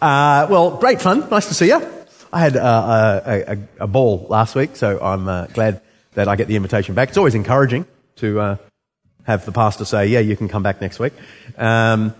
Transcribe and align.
Uh, 0.00 0.46
well, 0.50 0.76
great 0.76 1.00
fun. 1.00 1.28
Nice 1.30 1.48
to 1.48 1.54
see 1.54 1.68
you. 1.68 1.86
I 2.32 2.40
had 2.40 2.56
uh, 2.56 3.20
a, 3.24 3.52
a, 3.52 3.58
a, 3.80 3.86
ball 3.86 4.26
last 4.28 4.54
week, 4.54 4.76
so 4.76 5.00
I'm 5.00 5.28
uh, 5.28 5.46
glad 5.46 5.80
that 6.14 6.28
I 6.28 6.36
get 6.36 6.48
the 6.48 6.56
invitation 6.56 6.94
back. 6.94 7.08
It's 7.08 7.18
always 7.18 7.34
encouraging 7.34 7.86
to 8.16 8.40
uh, 8.40 8.56
have 9.24 9.46
the 9.46 9.52
pastor 9.52 9.84
say, 9.84 10.08
"Yeah, 10.08 10.20
you 10.20 10.36
can 10.36 10.48
come 10.48 10.62
back 10.62 10.80
next 10.80 10.98
week." 10.98 11.12
Um, 11.56 12.14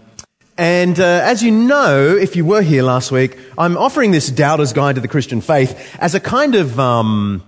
and 0.56 0.98
uh, 0.98 1.20
as 1.24 1.42
you 1.42 1.50
know, 1.50 2.16
if 2.16 2.34
you 2.36 2.44
were 2.44 2.62
here 2.62 2.82
last 2.82 3.12
week, 3.12 3.38
I'm 3.58 3.76
offering 3.76 4.10
this 4.10 4.28
Doubter's 4.30 4.72
Guide 4.72 4.94
to 4.94 5.00
the 5.00 5.08
Christian 5.08 5.40
Faith 5.40 5.96
as 6.00 6.14
a 6.14 6.20
kind 6.20 6.54
of 6.54 6.80
um, 6.80 7.42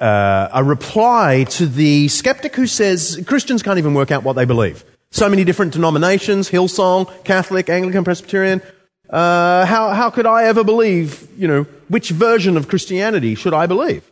uh, 0.00 0.48
a 0.52 0.64
reply 0.64 1.44
to 1.50 1.66
the 1.66 2.08
skeptic 2.08 2.54
who 2.54 2.66
says 2.66 3.22
Christians 3.26 3.62
can't 3.62 3.78
even 3.78 3.92
work 3.92 4.10
out 4.10 4.22
what 4.22 4.34
they 4.34 4.44
believe. 4.44 4.84
So 5.10 5.28
many 5.28 5.44
different 5.44 5.72
denominations, 5.72 6.50
Hillsong, 6.50 7.24
Catholic, 7.24 7.68
Anglican, 7.68 8.02
Presbyterian. 8.02 8.62
Uh, 9.08 9.66
how, 9.66 9.90
how 9.90 10.10
could 10.10 10.26
I 10.26 10.44
ever 10.44 10.64
believe, 10.64 11.28
you 11.36 11.46
know, 11.46 11.64
which 11.88 12.10
version 12.10 12.56
of 12.56 12.68
Christianity 12.68 13.34
should 13.34 13.54
I 13.54 13.66
believe? 13.66 14.10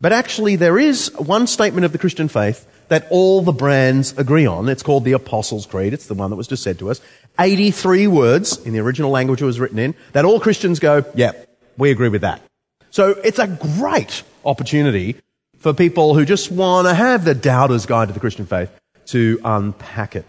But 0.00 0.12
actually, 0.12 0.56
there 0.56 0.78
is 0.78 1.12
one 1.18 1.46
statement 1.46 1.84
of 1.84 1.92
the 1.92 1.98
Christian 1.98 2.28
faith 2.28 2.66
that 2.88 3.06
all 3.10 3.42
the 3.42 3.52
brands 3.52 4.16
agree 4.18 4.46
on. 4.46 4.68
It's 4.68 4.82
called 4.82 5.04
the 5.04 5.12
Apostles' 5.12 5.66
Creed. 5.66 5.92
It's 5.92 6.06
the 6.06 6.14
one 6.14 6.30
that 6.30 6.36
was 6.36 6.48
just 6.48 6.62
said 6.62 6.78
to 6.80 6.90
us. 6.90 7.00
83 7.38 8.06
words 8.08 8.58
in 8.64 8.72
the 8.72 8.80
original 8.80 9.10
language 9.10 9.40
it 9.40 9.44
was 9.44 9.60
written 9.60 9.78
in 9.78 9.94
that 10.12 10.24
all 10.24 10.40
Christians 10.40 10.78
go, 10.78 11.04
yeah, 11.14 11.32
we 11.76 11.90
agree 11.90 12.08
with 12.08 12.22
that. 12.22 12.42
So 12.90 13.10
it's 13.10 13.38
a 13.38 13.46
great 13.46 14.22
opportunity 14.44 15.16
for 15.58 15.72
people 15.72 16.14
who 16.14 16.24
just 16.24 16.50
want 16.50 16.88
to 16.88 16.94
have 16.94 17.24
the 17.24 17.34
doubter's 17.34 17.86
guide 17.86 18.08
to 18.08 18.14
the 18.14 18.20
Christian 18.20 18.46
faith 18.46 18.70
to 19.06 19.38
unpack 19.44 20.16
it. 20.16 20.24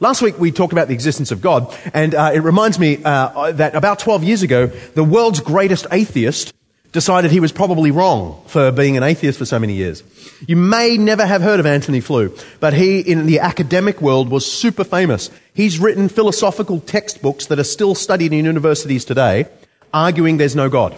Last 0.00 0.22
week 0.22 0.38
we 0.38 0.50
talked 0.52 0.72
about 0.72 0.88
the 0.88 0.94
existence 0.94 1.30
of 1.30 1.40
God, 1.40 1.76
and 1.94 2.14
uh, 2.14 2.32
it 2.34 2.40
reminds 2.40 2.78
me 2.78 3.02
uh, 3.04 3.52
that 3.52 3.74
about 3.74 3.98
12 3.98 4.24
years 4.24 4.42
ago, 4.42 4.66
the 4.66 5.04
world's 5.04 5.40
greatest 5.40 5.86
atheist 5.92 6.52
decided 6.92 7.30
he 7.30 7.40
was 7.40 7.52
probably 7.52 7.90
wrong 7.90 8.42
for 8.46 8.70
being 8.70 8.96
an 8.96 9.02
atheist 9.02 9.38
for 9.38 9.46
so 9.46 9.58
many 9.58 9.72
years. 9.72 10.02
You 10.46 10.56
may 10.56 10.98
never 10.98 11.24
have 11.24 11.40
heard 11.40 11.58
of 11.58 11.66
Antony 11.66 12.00
Flew, 12.00 12.36
but 12.60 12.74
he, 12.74 13.00
in 13.00 13.26
the 13.26 13.40
academic 13.40 14.00
world, 14.02 14.28
was 14.28 14.50
super 14.50 14.84
famous. 14.84 15.30
He's 15.54 15.78
written 15.78 16.08
philosophical 16.08 16.80
textbooks 16.80 17.46
that 17.46 17.58
are 17.58 17.64
still 17.64 17.94
studied 17.94 18.32
in 18.32 18.44
universities 18.44 19.04
today, 19.04 19.46
arguing 19.92 20.36
there's 20.36 20.56
no 20.56 20.68
God. 20.68 20.96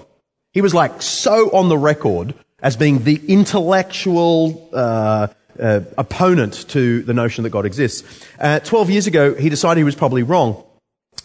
He 0.53 0.61
was 0.61 0.75
like 0.75 1.01
so 1.01 1.51
on 1.51 1.69
the 1.69 1.79
record 1.79 2.35
as 2.61 2.77
being 2.77 3.05
the 3.05 3.21
intellectual 3.29 4.69
uh, 4.73 5.29
uh, 5.61 5.81
opponent 5.97 6.69
to 6.69 7.03
the 7.03 7.15
notion 7.15 7.45
that 7.45 7.51
God 7.51 7.67
exists. 7.67 8.27
Uh, 8.39 8.61
Twelve 8.61 8.91
years 8.91 9.07
ago, 9.07 9.35
he 9.35 9.49
decided 9.49 9.79
he 9.79 9.85
was 9.85 9.95
probably 9.95 10.23
wrong 10.23 10.63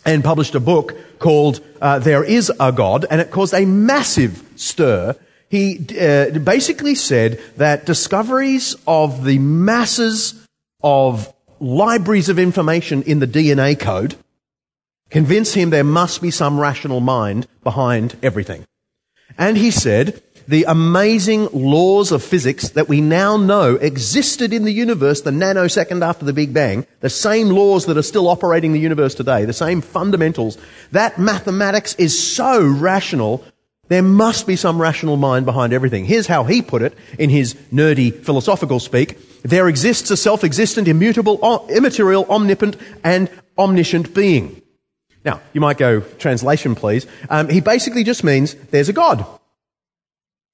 and 0.06 0.24
published 0.24 0.56
a 0.56 0.60
book 0.60 0.96
called 1.20 1.62
uh, 1.82 2.00
There 2.00 2.24
Is 2.24 2.52
a 2.60 2.72
God, 2.72 3.06
and 3.10 3.22
it 3.22 3.32
caused 3.32 3.54
a 3.54 3.66
massive 3.66 4.44
stir. 4.56 5.16
He 5.50 5.86
uh, 6.00 6.40
basically 6.40 6.96
said 6.96 7.42
that 7.58 7.86
discoveries 7.86 8.76
of 8.86 9.26
the 9.26 9.40
masses 9.40 10.46
of 10.82 11.34
libraries 11.60 12.30
of 12.30 12.40
information 12.40 13.02
in 13.04 13.20
the 13.20 13.28
DNA 13.28 13.78
code 13.80 14.16
convince 15.10 15.54
him 15.54 15.70
there 15.70 15.84
must 15.84 16.22
be 16.22 16.32
some 16.32 16.60
rational 16.60 17.00
mind 17.00 17.48
behind 17.64 18.16
everything. 18.22 18.66
And 19.38 19.58
he 19.58 19.72
said 19.72 20.22
the 20.50 20.64
amazing 20.64 21.48
laws 21.54 22.12
of 22.12 22.24
physics 22.24 22.70
that 22.70 22.90
we 22.90 23.02
now 23.02 23.38
know 23.38 23.76
existed 23.76 24.52
in 24.52 24.64
the 24.64 24.72
universe 24.72 25.22
the 25.22 25.30
nanosecond 25.30 26.04
after 26.04 26.26
the 26.26 26.34
Big 26.34 26.56
Bang, 26.56 26.88
the 27.02 27.10
same 27.10 27.50
laws 27.50 27.86
that 27.86 27.98
are 27.98 28.02
still 28.02 28.28
operating 28.28 28.74
the 28.74 28.80
universe 28.80 29.14
today, 29.14 29.46
the 29.46 29.54
same 29.54 29.80
fundamentals, 29.80 30.58
that 30.92 31.20
mathematics 31.20 31.94
is 31.96 32.18
so 32.20 32.66
rational, 32.66 33.44
there 33.90 34.02
must 34.02 34.48
be 34.48 34.56
some 34.56 34.82
rational 34.82 35.18
mind 35.18 35.46
behind 35.46 35.72
everything. 35.72 36.04
Here's 36.04 36.26
how 36.26 36.46
he 36.46 36.64
put 36.64 36.82
it 36.82 36.98
in 37.20 37.30
his 37.30 37.54
nerdy 37.72 38.12
philosophical 38.12 38.80
speak. 38.80 39.20
There 39.44 39.70
exists 39.70 40.10
a 40.10 40.18
self-existent, 40.18 40.88
immutable, 40.88 41.68
immaterial, 41.70 42.26
omnipotent, 42.26 42.82
and 43.04 43.30
omniscient 43.56 44.16
being. 44.16 44.64
Now, 45.24 45.42
you 45.54 45.62
might 45.62 45.78
go, 45.78 46.00
translation 46.00 46.74
please. 46.74 47.06
Um, 47.30 47.50
he 47.50 47.62
basically 47.62 48.04
just 48.04 48.24
means 48.24 48.56
there's 48.72 48.90
a 48.90 48.94
God. 48.94 49.28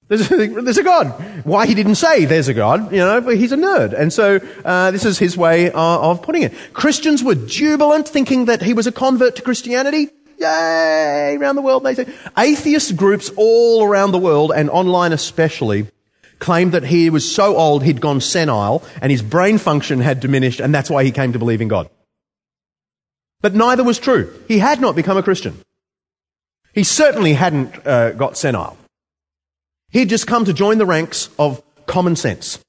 There's 0.08 0.30
a, 0.30 0.48
there's 0.48 0.78
a, 0.78 0.84
God. 0.84 1.08
Why 1.46 1.66
he 1.66 1.74
didn't 1.74 1.96
say 1.96 2.26
there's 2.26 2.48
a 2.48 2.54
God, 2.54 2.92
you 2.92 3.00
know, 3.00 3.22
but 3.22 3.38
he's 3.38 3.52
a 3.52 3.58
nerd. 3.58 4.00
And 4.00 4.14
so 4.14 4.40
uh, 4.64 4.92
this 4.92 5.04
is 5.04 5.18
his 5.18 5.36
way 5.36 5.70
of, 5.70 5.76
of 5.76 6.22
putting 6.22 6.44
it. 6.44 6.54
Christians 6.74 7.24
were 7.24 7.34
jubilant, 7.34 8.08
thinking 8.08 8.46
that 8.46 8.62
he 8.62 8.74
was 8.74 8.86
a 8.86 8.92
convert 8.92 9.36
to 9.38 9.42
Christianity. 9.42 10.10
Yay! 10.38 11.38
Around 11.40 11.56
the 11.56 11.62
world, 11.64 11.84
they 11.84 11.96
say. 11.96 12.08
Atheist 12.38 12.96
groups 12.96 13.32
all 13.36 13.84
around 13.84 14.12
the 14.12 14.20
world, 14.20 14.52
and 14.56 14.70
online 14.70 15.12
especially, 15.12 15.88
claimed 16.38 16.74
that 16.74 16.84
he 16.84 17.10
was 17.10 17.34
so 17.34 17.58
old 17.58 17.84
he'd 17.84 18.02
gone 18.02 18.22
senile, 18.22 18.84
and 19.02 19.12
his 19.12 19.24
brain 19.24 19.58
function 19.58 20.02
had 20.02 20.20
diminished, 20.20 20.60
and 20.60 20.76
that's 20.76 20.90
why 20.90 21.04
he 21.04 21.12
came 21.12 21.34
to 21.34 21.40
believe 21.40 21.62
in 21.62 21.68
God. 21.68 21.90
But 23.42 23.56
neither 23.56 23.84
was 23.84 23.98
true. 23.98 24.32
He 24.48 24.60
had 24.60 24.80
not 24.82 24.96
become 24.96 25.18
a 25.18 25.24
Christian. 25.24 25.60
He 26.74 26.84
certainly 26.84 27.34
hadn't 27.34 27.88
uh, 27.88 28.12
got 28.12 28.38
senile. 28.38 28.78
He'd 29.96 30.10
just 30.10 30.28
come 30.28 30.44
to 30.44 30.52
join 30.52 30.78
the 30.78 30.86
ranks 30.86 31.30
of 31.40 31.64
common 31.86 32.18
sense. 32.18 32.60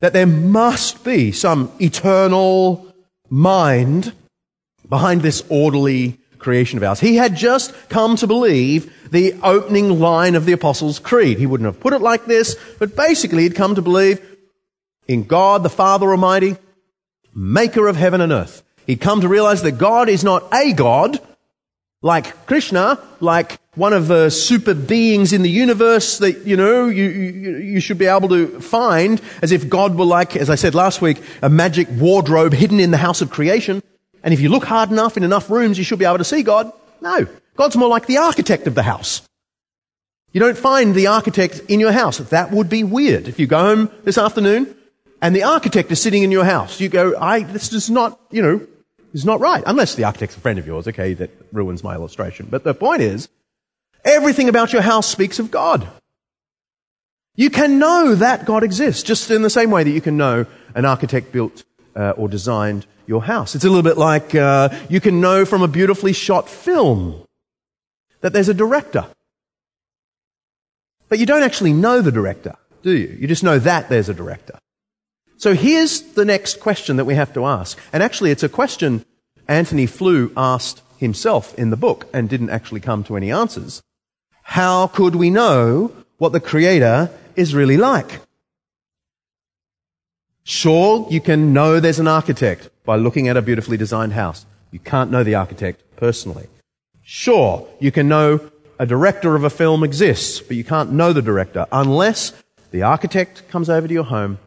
That 0.00 0.12
there 0.12 0.26
must 0.26 1.02
be 1.04 1.32
some 1.32 1.72
eternal 1.80 2.94
mind 3.30 4.12
behind 4.86 5.22
this 5.22 5.42
orderly 5.48 6.18
creation 6.38 6.76
of 6.76 6.82
ours. 6.82 7.00
He 7.00 7.16
had 7.16 7.34
just 7.34 7.72
come 7.88 8.16
to 8.16 8.26
believe 8.26 9.10
the 9.10 9.32
opening 9.42 9.98
line 9.98 10.34
of 10.34 10.44
the 10.44 10.52
Apostles' 10.52 10.98
Creed. 10.98 11.38
He 11.38 11.46
wouldn't 11.46 11.64
have 11.64 11.80
put 11.80 11.94
it 11.94 12.02
like 12.02 12.26
this, 12.26 12.56
but 12.78 12.94
basically 12.94 13.44
he'd 13.44 13.54
come 13.54 13.74
to 13.74 13.80
believe 13.80 14.20
in 15.08 15.24
God 15.24 15.62
the 15.62 15.70
Father 15.70 16.10
Almighty, 16.10 16.58
maker 17.34 17.88
of 17.88 17.96
heaven 17.96 18.20
and 18.20 18.32
earth. 18.32 18.62
He'd 18.86 19.00
come 19.00 19.22
to 19.22 19.28
realize 19.28 19.62
that 19.62 19.78
God 19.78 20.10
is 20.10 20.24
not 20.24 20.46
a 20.52 20.74
God, 20.74 21.18
like 22.02 22.46
Krishna, 22.46 22.98
like 23.20 23.58
one 23.74 23.92
of 23.92 24.08
the 24.08 24.30
super 24.30 24.74
beings 24.74 25.32
in 25.32 25.42
the 25.42 25.50
universe 25.50 26.18
that, 26.18 26.46
you 26.46 26.56
know, 26.56 26.88
you, 26.88 27.04
you, 27.04 27.56
you, 27.58 27.80
should 27.80 27.98
be 27.98 28.06
able 28.06 28.28
to 28.30 28.60
find 28.60 29.20
as 29.42 29.52
if 29.52 29.68
God 29.68 29.96
were 29.96 30.06
like, 30.06 30.34
as 30.34 30.50
I 30.50 30.54
said 30.54 30.74
last 30.74 31.02
week, 31.02 31.22
a 31.42 31.50
magic 31.50 31.88
wardrobe 31.92 32.52
hidden 32.52 32.80
in 32.80 32.90
the 32.90 32.96
house 32.96 33.20
of 33.20 33.30
creation. 33.30 33.82
And 34.22 34.34
if 34.34 34.40
you 34.40 34.48
look 34.48 34.64
hard 34.64 34.90
enough 34.90 35.16
in 35.16 35.24
enough 35.24 35.50
rooms, 35.50 35.78
you 35.78 35.84
should 35.84 35.98
be 35.98 36.04
able 36.04 36.18
to 36.18 36.24
see 36.24 36.42
God. 36.42 36.72
No. 37.00 37.26
God's 37.56 37.76
more 37.76 37.88
like 37.88 38.06
the 38.06 38.18
architect 38.18 38.66
of 38.66 38.74
the 38.74 38.82
house. 38.82 39.22
You 40.32 40.40
don't 40.40 40.58
find 40.58 40.94
the 40.94 41.08
architect 41.08 41.60
in 41.68 41.80
your 41.80 41.92
house. 41.92 42.18
That 42.18 42.50
would 42.50 42.68
be 42.68 42.84
weird. 42.84 43.28
If 43.28 43.38
you 43.38 43.46
go 43.46 43.58
home 43.58 43.90
this 44.04 44.16
afternoon 44.16 44.74
and 45.20 45.34
the 45.34 45.42
architect 45.42 45.90
is 45.90 46.00
sitting 46.00 46.22
in 46.22 46.30
your 46.30 46.44
house, 46.44 46.80
you 46.80 46.88
go, 46.88 47.18
I, 47.18 47.42
this 47.42 47.72
is 47.72 47.90
not, 47.90 48.18
you 48.30 48.42
know, 48.42 48.66
is 49.12 49.24
not 49.24 49.40
right. 49.40 49.62
Unless 49.66 49.94
the 49.94 50.04
architect's 50.04 50.36
a 50.36 50.40
friend 50.40 50.58
of 50.58 50.66
yours, 50.66 50.88
okay, 50.88 51.14
that 51.14 51.30
ruins 51.52 51.82
my 51.82 51.94
illustration. 51.94 52.48
But 52.50 52.64
the 52.64 52.74
point 52.74 53.02
is, 53.02 53.28
everything 54.04 54.48
about 54.48 54.72
your 54.72 54.82
house 54.82 55.06
speaks 55.06 55.38
of 55.38 55.50
God. 55.50 55.88
You 57.36 57.50
can 57.50 57.78
know 57.78 58.14
that 58.14 58.44
God 58.44 58.62
exists, 58.62 59.02
just 59.02 59.30
in 59.30 59.42
the 59.42 59.50
same 59.50 59.70
way 59.70 59.84
that 59.84 59.90
you 59.90 60.00
can 60.00 60.16
know 60.16 60.46
an 60.74 60.84
architect 60.84 61.32
built 61.32 61.64
uh, 61.96 62.10
or 62.10 62.28
designed 62.28 62.86
your 63.06 63.22
house. 63.22 63.54
It's 63.54 63.64
a 63.64 63.68
little 63.68 63.82
bit 63.82 63.98
like 63.98 64.34
uh, 64.34 64.68
you 64.88 65.00
can 65.00 65.20
know 65.20 65.44
from 65.44 65.62
a 65.62 65.68
beautifully 65.68 66.12
shot 66.12 66.48
film 66.48 67.24
that 68.20 68.32
there's 68.32 68.48
a 68.48 68.54
director. 68.54 69.06
But 71.08 71.18
you 71.18 71.26
don't 71.26 71.42
actually 71.42 71.72
know 71.72 72.02
the 72.02 72.12
director, 72.12 72.54
do 72.82 72.92
you? 72.92 73.16
You 73.18 73.26
just 73.26 73.42
know 73.42 73.58
that 73.58 73.88
there's 73.88 74.08
a 74.08 74.14
director. 74.14 74.58
So 75.40 75.54
here's 75.54 76.02
the 76.02 76.26
next 76.26 76.60
question 76.60 76.96
that 76.96 77.06
we 77.06 77.14
have 77.14 77.32
to 77.32 77.46
ask. 77.46 77.78
And 77.94 78.02
actually, 78.02 78.30
it's 78.30 78.42
a 78.42 78.48
question 78.50 79.06
Antony 79.48 79.86
Flew 79.86 80.30
asked 80.36 80.82
himself 80.98 81.54
in 81.54 81.70
the 81.70 81.78
book 81.78 82.06
and 82.12 82.28
didn't 82.28 82.50
actually 82.50 82.80
come 82.80 83.02
to 83.04 83.16
any 83.16 83.32
answers. 83.32 83.80
How 84.42 84.86
could 84.86 85.16
we 85.16 85.30
know 85.30 85.92
what 86.18 86.32
the 86.32 86.40
Creator 86.40 87.10
is 87.36 87.54
really 87.54 87.78
like? 87.78 88.20
Sure, 90.44 91.06
you 91.08 91.22
can 91.22 91.54
know 91.54 91.80
there's 91.80 91.98
an 91.98 92.06
architect 92.06 92.68
by 92.84 92.96
looking 92.96 93.26
at 93.26 93.38
a 93.38 93.42
beautifully 93.42 93.78
designed 93.78 94.12
house. 94.12 94.44
You 94.70 94.78
can't 94.78 95.10
know 95.10 95.24
the 95.24 95.36
architect 95.36 95.82
personally. 95.96 96.48
Sure, 97.02 97.66
you 97.78 97.90
can 97.90 98.08
know 98.08 98.40
a 98.78 98.84
director 98.84 99.34
of 99.36 99.44
a 99.44 99.48
film 99.48 99.84
exists, 99.84 100.38
but 100.38 100.58
you 100.58 100.64
can't 100.64 100.92
know 100.92 101.14
the 101.14 101.22
director 101.22 101.66
unless 101.72 102.34
the 102.72 102.82
architect 102.82 103.48
comes 103.48 103.70
over 103.70 103.88
to 103.88 103.94
your 103.94 104.04
home 104.04 104.38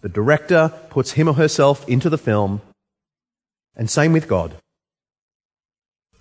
the 0.00 0.08
director 0.08 0.72
puts 0.90 1.12
him 1.12 1.28
or 1.28 1.34
herself 1.34 1.88
into 1.88 2.08
the 2.08 2.18
film, 2.18 2.60
and 3.76 3.90
same 3.90 4.12
with 4.12 4.28
God. 4.28 4.54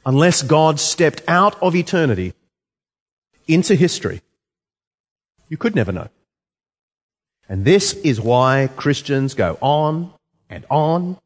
Unless 0.06 0.44
God 0.44 0.80
stepped 0.80 1.22
out 1.28 1.62
of 1.62 1.76
eternity 1.76 2.34
into 3.48 3.76
history, 3.76 4.22
you 5.50 5.58
could 5.58 5.76
never 5.76 5.92
know. 5.92 6.10
And 7.50 7.64
this 7.66 7.94
is 7.94 8.20
why 8.20 8.70
Christians 8.76 9.34
go 9.34 9.58
on 9.62 10.12
and 10.50 10.66
on 10.70 11.18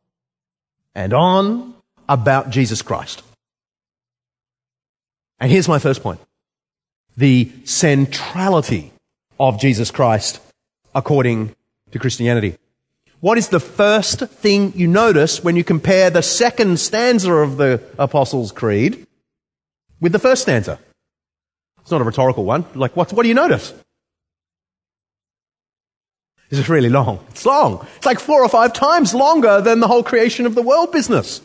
and 0.93 1.13
on 1.13 1.73
about 2.07 2.49
Jesus 2.49 2.81
Christ. 2.81 3.23
And 5.39 5.51
here's 5.51 5.67
my 5.67 5.79
first 5.79 6.03
point. 6.03 6.19
The 7.17 7.51
centrality 7.65 8.91
of 9.39 9.59
Jesus 9.59 9.89
Christ 9.89 10.39
according 10.93 11.55
to 11.91 11.99
Christianity. 11.99 12.57
What 13.19 13.37
is 13.37 13.49
the 13.49 13.59
first 13.59 14.19
thing 14.19 14.73
you 14.75 14.87
notice 14.87 15.43
when 15.43 15.55
you 15.55 15.63
compare 15.63 16.09
the 16.09 16.23
second 16.23 16.79
stanza 16.79 17.31
of 17.31 17.57
the 17.57 17.81
Apostles' 17.99 18.51
Creed 18.51 19.05
with 19.99 20.11
the 20.11 20.19
first 20.19 20.41
stanza? 20.41 20.79
It's 21.81 21.91
not 21.91 22.01
a 22.01 22.03
rhetorical 22.03 22.45
one. 22.45 22.65
Like, 22.73 22.95
what, 22.95 23.13
what 23.13 23.23
do 23.23 23.29
you 23.29 23.35
notice? 23.35 23.73
This 26.49 26.59
is 26.59 26.67
really 26.67 26.89
long. 26.89 27.23
It's 27.29 27.45
long. 27.45 27.87
It's 27.95 28.05
like 28.05 28.19
four 28.19 28.43
or 28.43 28.49
five 28.49 28.73
times 28.73 29.13
longer 29.13 29.61
than 29.61 29.79
the 29.79 29.87
whole 29.87 30.03
creation 30.03 30.45
of 30.45 30.55
the 30.55 30.61
world 30.61 30.91
business. 30.91 31.41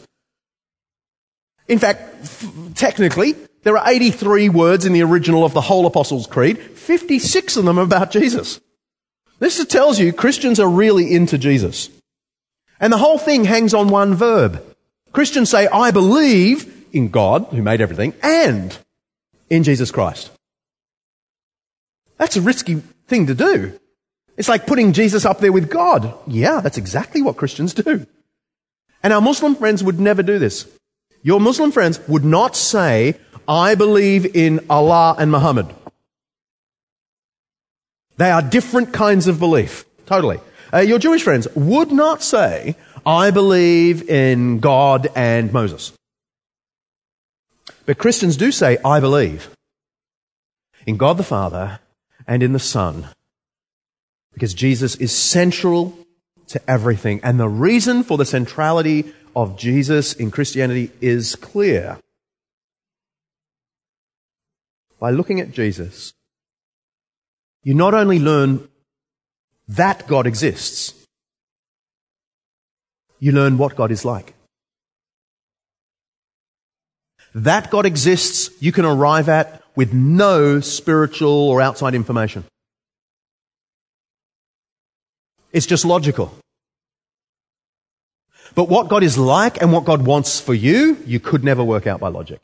In 1.69 1.79
fact, 1.79 2.01
f- 2.23 2.75
technically, 2.75 3.35
there 3.63 3.77
are 3.77 3.89
83 3.89 4.49
words 4.49 4.85
in 4.85 4.93
the 4.93 5.03
original 5.03 5.45
of 5.45 5.53
the 5.53 5.61
whole 5.61 5.87
Apostles' 5.87 6.27
Creed. 6.27 6.59
56 6.59 7.57
of 7.57 7.65
them 7.65 7.79
are 7.79 7.83
about 7.83 8.11
Jesus. 8.11 8.61
This 9.39 9.65
tells 9.67 9.99
you 9.99 10.13
Christians 10.13 10.59
are 10.61 10.69
really 10.69 11.13
into 11.13 11.39
Jesus. 11.39 11.91
And 12.81 12.93
the 12.93 12.99
whole 12.99 13.19
thing 13.19 13.45
hangs 13.45 13.75
on 13.75 13.89
one 13.89 14.15
verb. 14.15 14.63
Christians 15.13 15.51
say, 15.51 15.67
I 15.67 15.91
believe 15.91 16.87
in 16.93 17.09
God, 17.09 17.47
who 17.51 17.63
made 17.63 17.81
everything, 17.81 18.15
and 18.23 18.77
in 19.51 19.63
Jesus 19.63 19.91
Christ. 19.91 20.31
That's 22.19 22.37
a 22.37 22.41
risky 22.41 22.77
thing 23.09 23.27
to 23.27 23.35
do. 23.35 23.79
It's 24.37 24.49
like 24.49 24.67
putting 24.67 24.93
Jesus 24.93 25.25
up 25.25 25.41
there 25.41 25.53
with 25.53 25.71
God. 25.71 26.15
Yeah, 26.27 26.61
that's 26.61 26.79
exactly 26.79 27.23
what 27.23 27.37
Christians 27.37 27.75
do. 27.75 28.07
And 29.03 29.13
our 29.13 29.21
Muslim 29.21 29.55
friends 29.55 29.85
would 29.85 30.01
never 30.01 30.23
do 30.23 30.39
this. 30.39 30.69
Your 31.23 31.41
Muslim 31.41 31.73
friends 31.73 32.01
would 32.09 32.25
not 32.25 32.57
say, 32.57 33.17
I 33.49 33.75
believe 33.75 34.37
in 34.37 34.67
Allah 34.69 35.17
and 35.19 35.31
Muhammad. 35.31 35.73
They 38.17 38.31
are 38.31 38.43
different 38.43 38.93
kinds 38.93 39.27
of 39.27 39.39
belief. 39.39 39.85
Totally. 40.07 40.41
Uh, 40.73 40.79
your 40.79 40.99
Jewish 40.99 41.23
friends 41.23 41.47
would 41.55 41.93
not 41.93 42.23
say, 42.23 42.77
I 43.05 43.31
believe 43.31 44.09
in 44.09 44.59
God 44.59 45.09
and 45.15 45.53
Moses. 45.53 45.93
But 47.85 47.99
Christians 47.99 48.37
do 48.37 48.51
say, 48.51 48.79
I 48.85 49.01
believe 49.01 49.49
in 50.87 50.97
God 50.97 51.19
the 51.19 51.23
Father 51.23 51.81
and 52.27 52.43
in 52.43 52.53
the 52.53 52.59
Son. 52.59 53.09
Because 54.33 54.55
Jesus 54.55 54.97
is 54.97 55.13
central 55.13 55.97
to 56.49 56.71
everything. 56.71 57.21
And 57.23 57.39
the 57.39 57.49
reason 57.49 58.03
for 58.03 58.19
the 58.19 58.25
centrality 58.25 59.13
of 59.35 59.59
Jesus 59.59 60.13
in 60.13 60.31
Christianity 60.31 60.91
is 61.01 61.37
clear. 61.37 61.99
By 64.99 65.11
looking 65.11 65.41
at 65.41 65.53
Jesus, 65.53 66.13
you 67.67 67.75
not 67.75 67.95
only 67.95 68.21
learn 68.21 68.69
that 69.67 70.07
God 70.07 70.25
exists, 70.29 70.95
you 73.19 73.33
learn 73.33 73.59
what 73.59 73.75
God 73.75 73.91
is 73.91 74.05
like. 74.05 74.35
That 77.35 77.69
God 77.73 77.85
exists, 77.85 78.51
you 78.63 78.71
can 78.71 78.85
arrive 78.85 79.29
at 79.29 79.65
with 79.75 79.93
no 79.93 80.61
spiritual 80.61 81.51
or 81.51 81.61
outside 81.61 81.97
information. 81.97 82.45
It's 85.53 85.67
just 85.67 85.85
logical. 85.85 86.33
But 88.55 88.69
what 88.69 88.89
God 88.89 89.03
is 89.03 89.19
like 89.19 89.61
and 89.61 89.73
what 89.73 89.85
God 89.85 90.07
wants 90.07 90.39
for 90.39 90.55
you, 90.55 90.99
you 91.05 91.19
could 91.19 91.43
never 91.43 91.65
work 91.65 91.89
out 91.89 91.99
by 91.99 92.11
logic. 92.11 92.41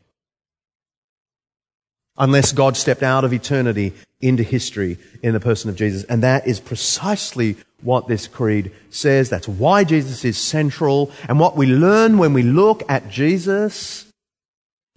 Unless 2.19 2.53
God 2.53 2.77
stepped 2.77 3.03
out 3.03 3.25
of 3.25 3.33
eternity 3.33 3.93
into 4.21 4.43
history 4.43 4.99
in 5.23 5.33
the 5.33 5.41
person 5.41 5.71
of 5.71 5.77
Jesus. 5.77 6.05
And 6.05 6.23
that 6.23 6.47
is 6.47 6.61
precisely 6.61 7.57
what 7.81 8.07
this 8.07 8.27
creed 8.27 8.71
says. 8.91 9.29
That's 9.29 9.49
why 9.49 9.85
Jesus 9.85 10.25
is 10.25 10.39
central. 10.39 11.11
And 11.29 11.41
what 11.41 11.57
we 11.57 11.67
learn 11.67 12.19
when 12.19 12.33
we 12.33 12.43
look 12.43 12.83
at 12.89 13.09
Jesus 13.09 14.07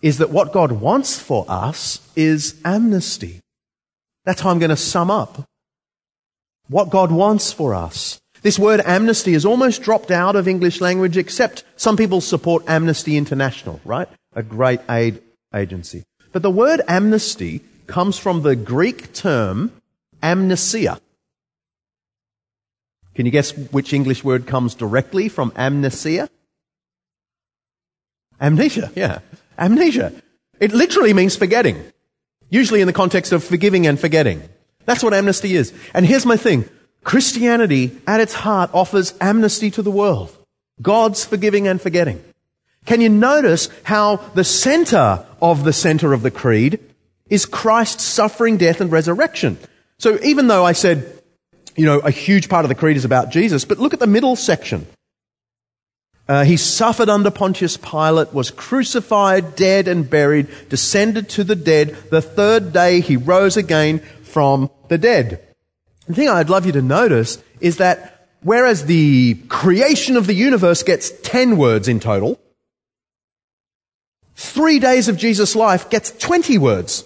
is 0.02 0.20
that 0.20 0.30
what 0.30 0.54
God 0.54 0.74
wants 0.74 1.18
for 1.18 1.46
us 1.48 2.00
is 2.16 2.60
amnesty. 2.64 3.40
That's 4.26 4.42
how 4.42 4.50
I'm 4.50 4.60
going 4.60 4.70
to 4.70 4.76
sum 4.76 5.10
up 5.10 5.48
what 6.68 6.90
God 6.90 7.12
wants 7.12 7.52
for 7.52 7.74
us. 7.74 8.20
This 8.42 8.60
word 8.60 8.82
amnesty 8.86 9.34
has 9.34 9.46
almost 9.46 9.82
dropped 9.82 10.12
out 10.12 10.36
of 10.36 10.48
English 10.48 10.82
language, 10.82 11.18
except 11.18 11.64
some 11.76 11.98
people 11.98 12.22
support 12.22 12.64
Amnesty 12.68 13.18
International, 13.18 13.80
right? 13.86 14.08
A 14.36 14.44
great 14.44 14.82
aid 14.90 15.22
agency. 15.54 16.04
But 16.36 16.42
the 16.42 16.52
word 16.52 16.82
amnesty 16.90 17.62
comes 17.88 18.18
from 18.18 18.42
the 18.42 18.58
Greek 18.58 19.14
term 19.14 19.72
amnesia. 20.22 21.00
Can 23.14 23.26
you 23.26 23.32
guess 23.32 23.56
which 23.56 23.94
English 23.94 24.22
word 24.22 24.46
comes 24.46 24.76
directly 24.76 25.30
from 25.30 25.54
amnesia? 25.56 26.30
Amnesia, 28.42 28.92
yeah. 28.96 29.20
Amnesia. 29.58 30.12
It 30.60 30.74
literally 30.74 31.14
means 31.14 31.38
forgetting. 31.38 31.82
Usually 32.50 32.82
in 32.82 32.88
the 32.88 32.92
context 32.92 33.32
of 33.32 33.42
forgiving 33.42 33.88
and 33.88 33.98
forgetting. 33.98 34.42
That's 34.84 35.04
what 35.04 35.14
amnesty 35.14 35.56
is. 35.56 35.72
And 35.94 36.06
here's 36.06 36.26
my 36.26 36.36
thing. 36.36 36.66
Christianity, 37.06 37.98
at 38.06 38.20
its 38.20 38.34
heart, 38.34 38.72
offers 38.74 39.14
amnesty 39.22 39.72
to 39.72 39.82
the 39.82 39.90
world. 39.90 40.36
God's 40.82 41.24
forgiving 41.24 41.66
and 41.66 41.82
forgetting. 41.82 42.22
Can 42.86 43.02
you 43.02 43.10
notice 43.10 43.70
how 43.84 44.18
the 44.36 44.44
center 44.44 45.26
of 45.52 45.64
the 45.64 45.74
center 45.74 46.14
of 46.14 46.24
the 46.24 46.32
creed 46.32 46.80
is 47.30 47.46
Christ's 47.46 48.04
suffering, 48.04 48.58
death, 48.58 48.82
and 48.82 48.92
resurrection? 48.92 49.58
So 50.00 50.20
even 50.24 50.48
though 50.48 50.66
I 50.66 50.74
said, 50.74 51.22
you 51.76 51.86
know, 51.86 52.00
a 52.00 52.12
huge 52.12 52.50
part 52.50 52.66
of 52.66 52.70
the 52.70 52.76
creed 52.76 52.98
is 52.98 53.06
about 53.06 53.30
Jesus, 53.30 53.64
but 53.64 53.78
look 53.78 53.94
at 53.94 54.00
the 54.00 54.08
middle 54.08 54.36
section. 54.36 54.88
Uh, 56.28 56.44
he 56.44 56.58
suffered 56.58 57.10
under 57.10 57.30
Pontius 57.30 57.78
Pilate, 57.78 58.34
was 58.34 58.50
crucified, 58.50 59.56
dead, 59.56 59.88
and 59.88 60.10
buried, 60.10 60.48
descended 60.70 61.30
to 61.30 61.44
the 61.44 61.56
dead. 61.56 61.96
The 62.10 62.22
third 62.22 62.74
day 62.74 63.00
he 63.00 63.16
rose 63.16 63.58
again 63.58 64.00
from 64.24 64.72
the 64.88 64.98
dead. 64.98 65.46
The 66.08 66.16
thing 66.16 66.30
I'd 66.30 66.50
love 66.50 66.66
you 66.66 66.72
to 66.72 66.82
notice 66.82 67.38
is 67.62 67.78
that 67.78 68.30
whereas 68.42 68.86
the 68.86 69.36
creation 69.50 70.18
of 70.18 70.26
the 70.26 70.34
universe 70.34 70.82
gets 70.82 71.12
10 71.22 71.58
words 71.58 71.88
in 71.88 72.00
total, 72.00 72.40
three 74.36 74.80
days 74.80 75.08
of 75.08 75.18
Jesus' 75.18 75.56
life 75.56 75.90
gets 75.90 76.12
20 76.12 76.58
words. 76.58 77.04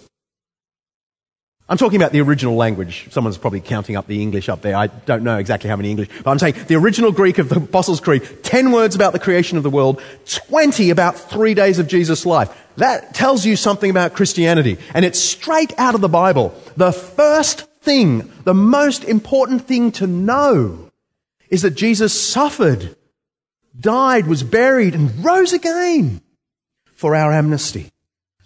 I'm 1.70 1.78
talking 1.78 1.98
about 1.98 2.12
the 2.12 2.22
original 2.22 2.56
language. 2.56 3.08
Someone's 3.12 3.38
probably 3.38 3.62
counting 3.62 3.96
up 3.96 4.08
the 4.08 4.24
English 4.24 4.50
up 4.50 4.64
there. 4.64 4.76
I 4.76 4.88
don't 4.88 5.24
know 5.24 5.38
exactly 5.38 5.70
how 5.70 5.76
many 5.76 5.92
English, 5.92 6.10
but 6.24 6.32
I'm 6.32 6.40
saying 6.40 6.56
the 6.68 6.76
original 6.76 7.12
Greek 7.12 7.38
of 7.38 7.48
the 7.48 7.58
Apostles' 7.58 8.00
Creed, 8.00 8.28
10 8.42 8.72
words 8.72 8.96
about 8.96 9.14
the 9.14 9.20
creation 9.20 9.56
of 9.56 9.62
the 9.62 9.70
world, 9.70 10.02
20 10.26 10.90
about 10.90 11.16
three 11.16 11.54
days 11.54 11.78
of 11.78 11.88
Jesus' 11.88 12.26
life. 12.26 12.50
That 12.78 13.14
tells 13.14 13.46
you 13.46 13.56
something 13.56 13.92
about 13.92 14.16
Christianity. 14.16 14.80
And 14.96 15.06
it's 15.06 15.20
straight 15.20 15.72
out 15.78 15.94
of 15.94 16.02
the 16.02 16.10
Bible. 16.10 16.60
The 16.76 16.92
first 16.92 17.68
thing, 17.82 18.32
the 18.46 18.56
most 18.56 19.04
important 19.04 19.68
thing 19.68 19.92
to 19.94 20.08
know 20.08 20.90
is 21.52 21.62
that 21.62 21.72
Jesus 21.72 22.20
suffered, 22.20 22.96
died, 23.80 24.26
was 24.26 24.42
buried, 24.42 24.96
and 24.96 25.24
rose 25.24 25.54
again 25.54 26.22
for 27.00 27.16
our 27.16 27.32
amnesty. 27.32 27.90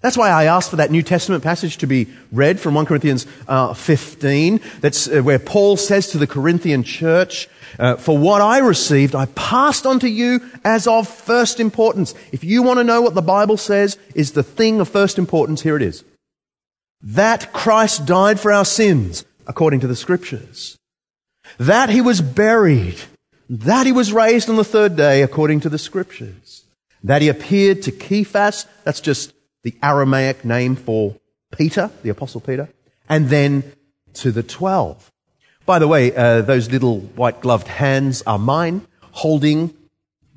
That's 0.02 0.16
why 0.16 0.30
I 0.30 0.44
asked 0.46 0.70
for 0.70 0.76
that 0.76 0.92
New 0.92 1.02
Testament 1.02 1.44
passage 1.44 1.78
to 1.78 1.88
be 1.88 2.08
read 2.32 2.60
from 2.60 2.76
1 2.76 2.86
Corinthians 2.86 3.26
uh, 3.48 3.74
15. 3.74 4.60
That's 4.80 5.08
uh, 5.08 5.22
where 5.24 5.40
Paul 5.40 5.76
says 5.76 6.10
to 6.10 6.20
the 6.20 6.28
Corinthian 6.28 6.84
church, 6.84 7.50
uh, 7.80 7.96
For 7.96 8.16
what 8.16 8.44
I 8.44 8.60
received, 8.60 9.16
I 9.16 9.26
passed 9.26 9.88
on 9.88 10.00
to 10.02 10.08
you 10.08 10.40
as 10.64 10.86
of 10.86 11.08
first 11.08 11.60
importance. 11.60 12.14
If 12.32 12.44
you 12.44 12.62
want 12.62 12.78
to 12.78 12.84
know 12.84 13.02
what 13.02 13.16
the 13.16 13.24
Bible 13.24 13.58
says 13.58 13.98
is 14.14 14.34
the 14.34 14.44
thing 14.44 14.80
of 14.80 14.88
first 14.88 15.18
importance, 15.18 15.64
here 15.64 15.76
it 15.76 15.82
is. 15.82 16.04
That 17.02 17.54
Christ 17.54 18.06
died 18.06 18.40
for 18.40 18.54
our 18.54 18.66
sins, 18.66 19.26
according 19.48 19.80
to 19.80 19.88
the 19.88 19.96
scriptures. 19.96 20.78
That 21.58 21.90
he 21.90 22.02
was 22.02 22.22
buried. 22.22 23.00
That 23.50 23.88
he 23.88 23.92
was 23.92 24.14
raised 24.14 24.48
on 24.48 24.58
the 24.58 24.64
third 24.64 24.96
day, 24.96 25.24
according 25.24 25.62
to 25.62 25.70
the 25.70 25.80
scriptures. 25.80 26.63
That 27.04 27.22
he 27.22 27.30
appeared 27.30 27.82
to 27.84 27.92
Cephas. 27.92 28.66
That's 28.84 29.02
just 29.02 29.34
the 29.64 29.76
Aramaic 29.84 30.46
name 30.46 30.76
for 30.76 31.18
Peter, 31.52 31.92
the 32.02 32.10
Apostle 32.10 32.42
Peter, 32.42 32.70
and 33.10 33.30
then 33.30 33.64
to 34.16 34.32
the 34.32 34.44
twelve. 34.44 35.12
By 35.66 35.80
the 35.80 35.88
way, 35.88 36.16
uh, 36.16 36.42
those 36.42 36.70
little 36.70 37.00
white 37.00 37.42
gloved 37.42 37.68
hands 37.68 38.24
are 38.26 38.40
mine, 38.40 38.86
holding 39.12 39.74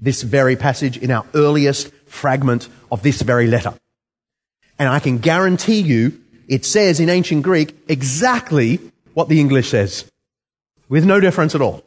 this 0.00 0.22
very 0.22 0.56
passage 0.56 0.98
in 0.98 1.10
our 1.10 1.26
earliest 1.34 1.90
fragment 2.06 2.68
of 2.90 3.02
this 3.02 3.22
very 3.22 3.46
letter. 3.46 3.74
And 4.78 4.88
I 4.88 5.00
can 5.00 5.18
guarantee 5.18 5.80
you 5.80 6.20
it 6.48 6.64
says 6.64 7.00
in 7.00 7.08
ancient 7.08 7.42
Greek 7.42 7.74
exactly 7.88 8.78
what 9.14 9.28
the 9.28 9.40
English 9.40 9.70
says, 9.70 10.04
with 10.88 11.04
no 11.04 11.18
difference 11.18 11.54
at 11.54 11.62
all. 11.62 11.82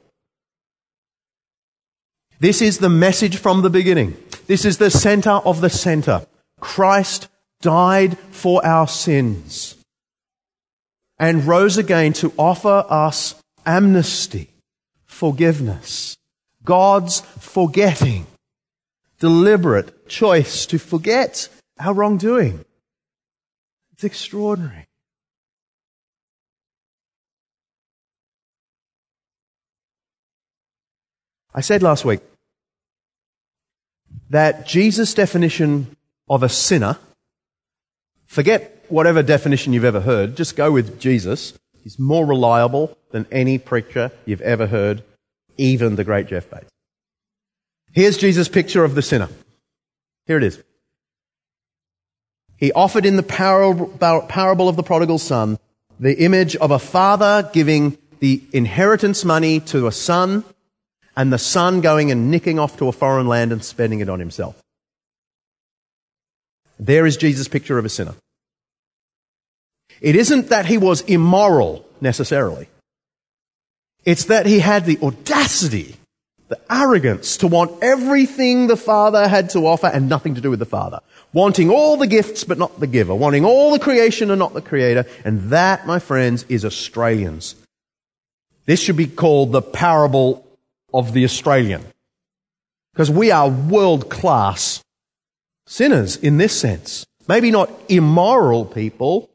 This 2.40 2.62
is 2.62 2.80
the 2.80 2.90
message 2.90 3.38
from 3.38 3.62
the 3.62 3.70
beginning. 3.70 4.18
This 4.50 4.66
is 4.66 4.80
the 4.80 4.90
center 4.90 5.30
of 5.30 5.62
the 5.62 5.70
center. 5.70 6.26
Christ 6.60 7.28
died 7.62 8.18
for 8.32 8.66
our 8.66 8.88
sins, 8.88 9.76
and 11.20 11.46
rose 11.46 11.78
again 11.78 12.14
to 12.14 12.34
offer 12.36 12.84
us 12.90 13.36
amnesty, 13.64 14.50
forgiveness, 15.06 16.18
God's 16.64 17.20
forgetting, 17.20 18.26
deliberate 19.20 20.10
choice 20.10 20.66
to 20.66 20.80
forget 20.80 21.48
our 21.80 21.94
wrongdoing. 21.94 22.66
It's 23.94 24.04
extraordinary. 24.04 24.88
I 31.54 31.62
said 31.62 31.84
last 31.84 32.04
week 32.04 32.22
that 34.30 34.68
Jesus' 34.68 35.14
definition 35.14 35.96
of 36.30 36.44
a 36.44 36.50
sinner, 36.50 36.98
forget 38.28 38.86
whatever 38.90 39.24
definition 39.24 39.74
you've 39.74 39.86
ever 39.86 40.02
heard, 40.02 40.36
just 40.36 40.56
go 40.56 40.72
with 40.72 41.00
Jesus. 41.00 41.58
He's 41.84 41.98
more 41.98 42.26
reliable 42.26 42.98
than 43.12 43.26
any 43.32 43.58
preacher 43.58 44.12
you've 44.26 44.42
ever 44.42 44.68
heard, 44.68 45.04
even 45.58 45.96
the 45.96 46.04
great 46.04 46.28
Jeff 46.28 46.50
Bates. 46.50 46.70
Here's 47.92 48.18
Jesus' 48.18 48.48
picture 48.48 48.84
of 48.84 48.96
the 48.96 49.02
sinner. 49.02 49.30
Here 50.28 50.38
it 50.38 50.44
is. 50.44 50.62
He 52.58 52.72
offered 52.74 53.06
in 53.06 53.16
the 53.16 53.24
parable 53.24 54.70
of 54.70 54.76
the 54.76 54.84
prodigal 54.84 55.18
son 55.18 55.58
the 56.00 56.18
image 56.20 56.56
of 56.58 56.72
a 56.72 56.80
father 56.80 57.50
giving 57.52 57.98
the 58.20 58.44
inheritance 58.52 59.26
money 59.26 59.60
to 59.62 59.88
a 59.88 59.92
son 59.92 60.44
and 61.20 61.34
the 61.34 61.38
son 61.38 61.82
going 61.82 62.12
and 62.12 62.32
nicking 62.32 62.58
off 62.58 62.78
to 62.78 62.88
a 62.88 62.94
foreign 62.94 63.28
land 63.28 63.52
and 63.52 63.62
spending 63.62 64.00
it 64.00 64.08
on 64.08 64.20
himself. 64.20 64.56
There 66.80 67.06
is 67.06 67.18
Jesus' 67.18 67.50
picture 67.50 67.78
of 67.78 67.84
a 67.84 67.90
sinner. 67.90 68.16
It 70.00 70.16
isn't 70.16 70.48
that 70.48 70.66
he 70.66 70.78
was 70.78 71.02
immoral 71.02 71.86
necessarily. 72.00 72.70
It's 74.06 74.26
that 74.26 74.46
he 74.46 74.60
had 74.60 74.86
the 74.86 74.98
audacity, 75.02 75.98
the 76.48 76.58
arrogance 76.72 77.36
to 77.38 77.48
want 77.48 77.84
everything 77.84 78.68
the 78.68 78.78
Father 78.78 79.28
had 79.28 79.50
to 79.50 79.68
offer 79.68 79.88
and 79.88 80.08
nothing 80.08 80.36
to 80.36 80.42
do 80.42 80.50
with 80.50 80.60
the 80.60 80.66
Father. 80.66 81.02
Wanting 81.34 81.70
all 81.70 81.98
the 81.98 82.08
gifts 82.08 82.46
but 82.46 82.58
not 82.58 82.80
the 82.80 82.88
giver. 82.88 83.14
Wanting 83.14 83.44
all 83.44 83.72
the 83.72 83.80
creation 83.80 84.32
and 84.32 84.40
not 84.40 84.54
the 84.54 84.62
creator. 84.62 85.06
And 85.26 85.50
that, 85.50 85.86
my 85.86 86.00
friends, 86.00 86.46
is 86.48 86.64
Australians. 86.64 87.56
This 88.66 88.80
should 88.80 88.96
be 88.96 89.08
called 89.08 89.52
the 89.52 89.62
parable 89.62 90.46
of 90.94 91.14
the 91.14 91.24
Australian. 91.24 91.84
Because 92.94 93.12
we 93.12 93.32
are 93.32 93.50
world 93.50 94.10
class 94.10 94.84
sinners 95.66 96.18
in 96.18 96.38
this 96.38 96.60
sense. 96.60 97.06
Maybe 97.28 97.52
not 97.52 97.72
immoral 97.88 98.66
people, 98.66 99.30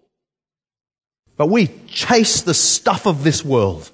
but 1.36 1.46
we 1.46 1.68
chase 1.86 2.42
the 2.42 2.54
stuff 2.54 3.06
of 3.06 3.24
this 3.24 3.44
world 3.44 3.90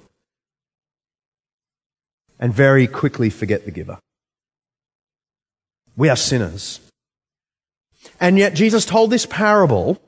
and 2.39 2.53
very 2.53 2.87
quickly 2.87 3.29
forget 3.29 3.65
the 3.65 3.71
giver. 3.71 3.99
We 5.95 6.09
are 6.09 6.15
sinners. 6.15 6.79
And 8.19 8.37
yet 8.37 8.55
Jesus 8.55 8.85
told 8.85 9.11
this 9.11 9.27
parable 9.27 10.01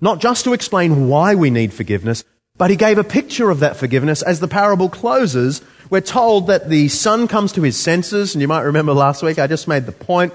not 0.00 0.20
just 0.20 0.44
to 0.44 0.52
explain 0.52 1.08
why 1.08 1.34
we 1.34 1.50
need 1.50 1.72
forgiveness, 1.72 2.24
but 2.60 2.68
he 2.68 2.76
gave 2.76 2.98
a 2.98 3.04
picture 3.04 3.48
of 3.48 3.60
that 3.60 3.74
forgiveness 3.74 4.20
as 4.20 4.38
the 4.38 4.46
parable 4.46 4.90
closes. 4.90 5.62
We're 5.88 6.02
told 6.02 6.48
that 6.48 6.68
the 6.68 6.88
son 6.88 7.26
comes 7.26 7.52
to 7.52 7.62
his 7.62 7.78
senses, 7.78 8.34
and 8.34 8.42
you 8.42 8.48
might 8.48 8.60
remember 8.60 8.92
last 8.92 9.22
week 9.22 9.38
I 9.38 9.46
just 9.46 9.66
made 9.66 9.86
the 9.86 9.92
point 9.92 10.34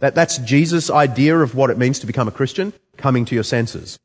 that 0.00 0.16
that's 0.16 0.38
Jesus' 0.38 0.90
idea 0.90 1.38
of 1.38 1.54
what 1.54 1.70
it 1.70 1.78
means 1.78 2.00
to 2.00 2.08
become 2.08 2.26
a 2.26 2.32
Christian, 2.32 2.72
coming 2.96 3.24
to 3.26 3.36
your 3.36 3.44
senses. 3.44 4.00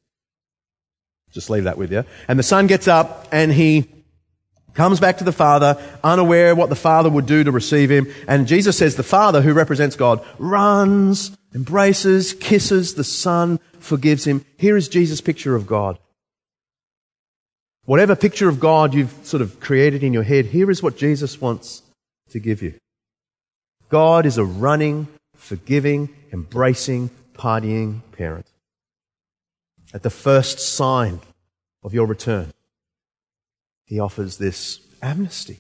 Just 1.32 1.50
leave 1.50 1.64
that 1.64 1.76
with 1.76 1.92
you. 1.92 2.06
And 2.28 2.38
the 2.38 2.44
son 2.44 2.68
gets 2.68 2.88
up 2.88 3.30
and 3.32 3.52
he 3.52 3.90
comes 4.76 5.00
back 5.00 5.18
to 5.18 5.24
the 5.24 5.32
father, 5.32 5.82
unaware 6.04 6.54
what 6.54 6.70
the 6.70 6.76
father 6.76 7.10
would 7.10 7.26
do 7.26 7.44
to 7.44 7.52
receive 7.52 7.90
him. 7.90 8.14
And 8.28 8.46
Jesus 8.46 8.78
says 8.78 8.96
the 8.96 9.02
father, 9.02 9.42
who 9.42 9.54
represents 9.54 9.96
God, 9.96 10.24
runs, 10.38 11.36
embraces, 11.56 12.34
kisses 12.34 12.94
the 12.94 13.04
son, 13.04 13.60
forgives 13.80 14.24
him. 14.28 14.46
Here 14.56 14.78
is 14.78 14.88
Jesus' 14.88 15.20
picture 15.20 15.56
of 15.56 15.66
God. 15.66 15.98
Whatever 17.86 18.16
picture 18.16 18.48
of 18.48 18.60
God 18.60 18.94
you've 18.94 19.14
sort 19.24 19.42
of 19.42 19.60
created 19.60 20.04
in 20.04 20.14
your 20.14 20.24
head, 20.24 20.46
here 20.46 20.72
is 20.72 20.82
what 20.82 20.98
Jesus 20.98 21.42
wants 21.42 21.82
to 22.30 22.40
give 22.40 22.62
you. 22.62 22.76
God 23.90 24.26
is 24.26 24.38
a 24.38 24.46
running, 24.46 25.08
forgiving, 25.36 26.10
embracing, 26.32 27.10
partying 27.34 28.02
parent. 28.14 28.48
At 29.94 30.04
the 30.04 30.10
first 30.10 30.60
sign 30.60 31.20
of 31.84 31.94
your 31.94 32.08
return, 32.08 32.54
he 33.86 34.00
offers 34.00 34.38
this 34.38 34.80
amnesty, 35.02 35.60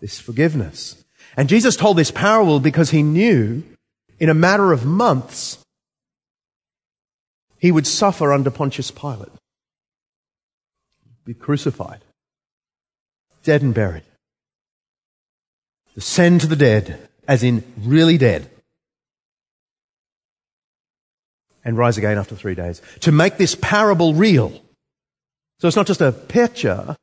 this 0.00 0.20
forgiveness. 0.20 1.02
And 1.36 1.48
Jesus 1.48 1.74
told 1.74 1.96
this 1.96 2.10
parable 2.10 2.60
because 2.60 2.90
he 2.90 3.02
knew 3.02 3.64
in 4.20 4.28
a 4.28 4.34
matter 4.34 4.72
of 4.72 4.84
months 4.84 5.58
he 7.58 7.72
would 7.72 7.86
suffer 7.86 8.32
under 8.32 8.50
Pontius 8.50 8.90
Pilate, 8.90 9.32
be 11.26 11.34
crucified, 11.34 12.00
dead 13.42 13.60
and 13.60 13.74
buried, 13.74 14.04
descend 15.94 16.40
to 16.40 16.46
the 16.46 16.56
dead, 16.56 17.08
as 17.26 17.42
in 17.42 17.64
really 17.78 18.16
dead, 18.16 18.48
and 21.64 21.76
rise 21.76 21.98
again 21.98 22.16
after 22.16 22.36
three 22.36 22.54
days. 22.54 22.80
To 23.00 23.12
make 23.12 23.36
this 23.36 23.56
parable 23.56 24.14
real. 24.14 24.52
So 25.58 25.66
it's 25.66 25.76
not 25.76 25.88
just 25.88 26.00
a 26.00 26.12
picture, 26.12 26.96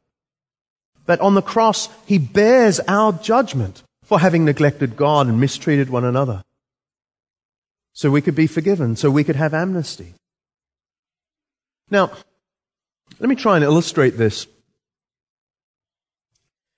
but 1.06 1.20
on 1.20 1.36
the 1.36 1.42
cross, 1.42 1.90
he 2.06 2.18
bears 2.18 2.80
our 2.88 3.12
judgment 3.12 3.84
for 4.04 4.20
having 4.20 4.46
neglected 4.46 4.96
God 4.96 5.28
and 5.28 5.40
mistreated 5.40 5.90
one 5.90 6.06
another. 6.06 6.44
So 7.92 8.10
we 8.10 8.22
could 8.22 8.36
be 8.36 8.48
forgiven, 8.48 8.96
so 8.96 9.12
we 9.12 9.26
could 9.26 9.36
have 9.36 9.54
amnesty. 9.54 10.14
Now, 11.90 12.12
let 13.20 13.30
me 13.30 13.36
try 13.36 13.56
and 13.56 13.64
illustrate 13.64 14.18
this 14.18 14.48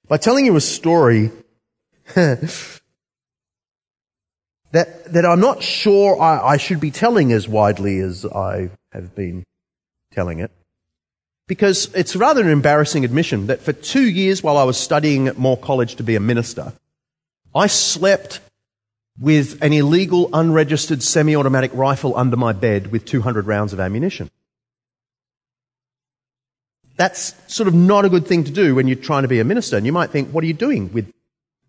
by 0.08 0.18
telling 0.18 0.46
you 0.46 0.56
a 0.56 0.62
story 0.62 1.32
that, 2.15 2.62
that 4.72 5.25
I'm 5.25 5.39
not 5.39 5.63
sure 5.63 6.22
I, 6.22 6.39
I 6.39 6.58
should 6.58 6.80
be 6.80 6.92
telling 6.92 7.32
as 7.32 7.48
widely 7.48 8.00
as 8.00 8.25
I 8.25 8.70
have 8.92 9.15
been 9.15 9.44
telling 10.12 10.39
it. 10.39 10.51
Because 11.48 11.94
it's 11.94 12.15
rather 12.15 12.42
an 12.42 12.50
embarrassing 12.50 13.06
admission 13.06 13.48
that 13.48 13.62
for 13.62 13.74
two 13.74 14.08
years 14.08 14.42
while 14.42 14.58
I 14.58 14.63
was 14.63 14.77
studying 14.77 15.27
at 15.27 15.38
Moore 15.38 15.58
College 15.58 15.96
to 15.96 16.04
be 16.04 16.15
a 16.15 16.20
minister, 16.20 16.74
I 17.54 17.68
slept 17.68 18.39
with 19.20 19.62
an 19.62 19.72
illegal 19.72 20.30
unregistered 20.34 21.01
semi-automatic 21.01 21.72
rifle 21.74 22.18
under 22.18 22.36
my 22.36 22.51
bed 22.51 22.92
with 22.92 23.06
200 23.06 23.48
rounds 23.48 23.74
of 23.74 23.80
ammunition. 23.80 24.30
That's 26.97 27.35
sort 27.53 27.67
of 27.67 27.73
not 27.73 28.05
a 28.05 28.09
good 28.09 28.25
thing 28.25 28.45
to 28.45 28.51
do 28.51 28.75
when 28.75 28.87
you're 28.87 28.95
trying 28.95 29.23
to 29.23 29.27
be 29.27 29.39
a 29.39 29.43
minister. 29.43 29.77
And 29.77 29.85
you 29.85 29.91
might 29.91 30.11
think, 30.11 30.29
what 30.29 30.43
are 30.43 30.47
you 30.47 30.53
doing 30.53 30.91
with 30.93 31.11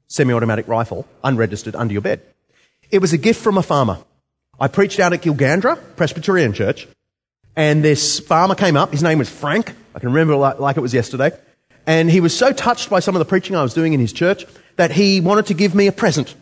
semi-automatic 0.06 0.68
rifle 0.68 1.06
unregistered 1.24 1.74
under 1.74 1.92
your 1.92 2.02
bed? 2.02 2.22
It 2.90 3.00
was 3.00 3.12
a 3.12 3.18
gift 3.18 3.42
from 3.42 3.58
a 3.58 3.62
farmer. 3.62 3.98
I 4.60 4.68
preached 4.68 5.00
out 5.00 5.12
at 5.12 5.22
Gilgandra 5.22 5.78
Presbyterian 5.96 6.52
Church, 6.52 6.86
and 7.56 7.84
this 7.84 8.20
farmer 8.20 8.54
came 8.54 8.76
up. 8.76 8.92
His 8.92 9.02
name 9.02 9.18
was 9.18 9.28
Frank. 9.28 9.74
I 9.94 9.98
can 9.98 10.10
remember 10.10 10.36
like, 10.36 10.60
like 10.60 10.76
it 10.76 10.80
was 10.80 10.94
yesterday. 10.94 11.32
And 11.86 12.10
he 12.10 12.20
was 12.20 12.36
so 12.36 12.52
touched 12.52 12.88
by 12.90 13.00
some 13.00 13.14
of 13.14 13.18
the 13.18 13.24
preaching 13.24 13.56
I 13.56 13.62
was 13.62 13.74
doing 13.74 13.92
in 13.92 14.00
his 14.00 14.12
church 14.12 14.44
that 14.76 14.92
he 14.92 15.20
wanted 15.20 15.46
to 15.46 15.54
give 15.54 15.74
me 15.74 15.86
a 15.86 15.92
present. 15.92 16.34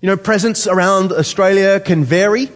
You 0.00 0.08
know, 0.08 0.16
presents 0.16 0.66
around 0.66 1.12
Australia 1.12 1.80
can 1.80 2.04
vary. 2.04 2.50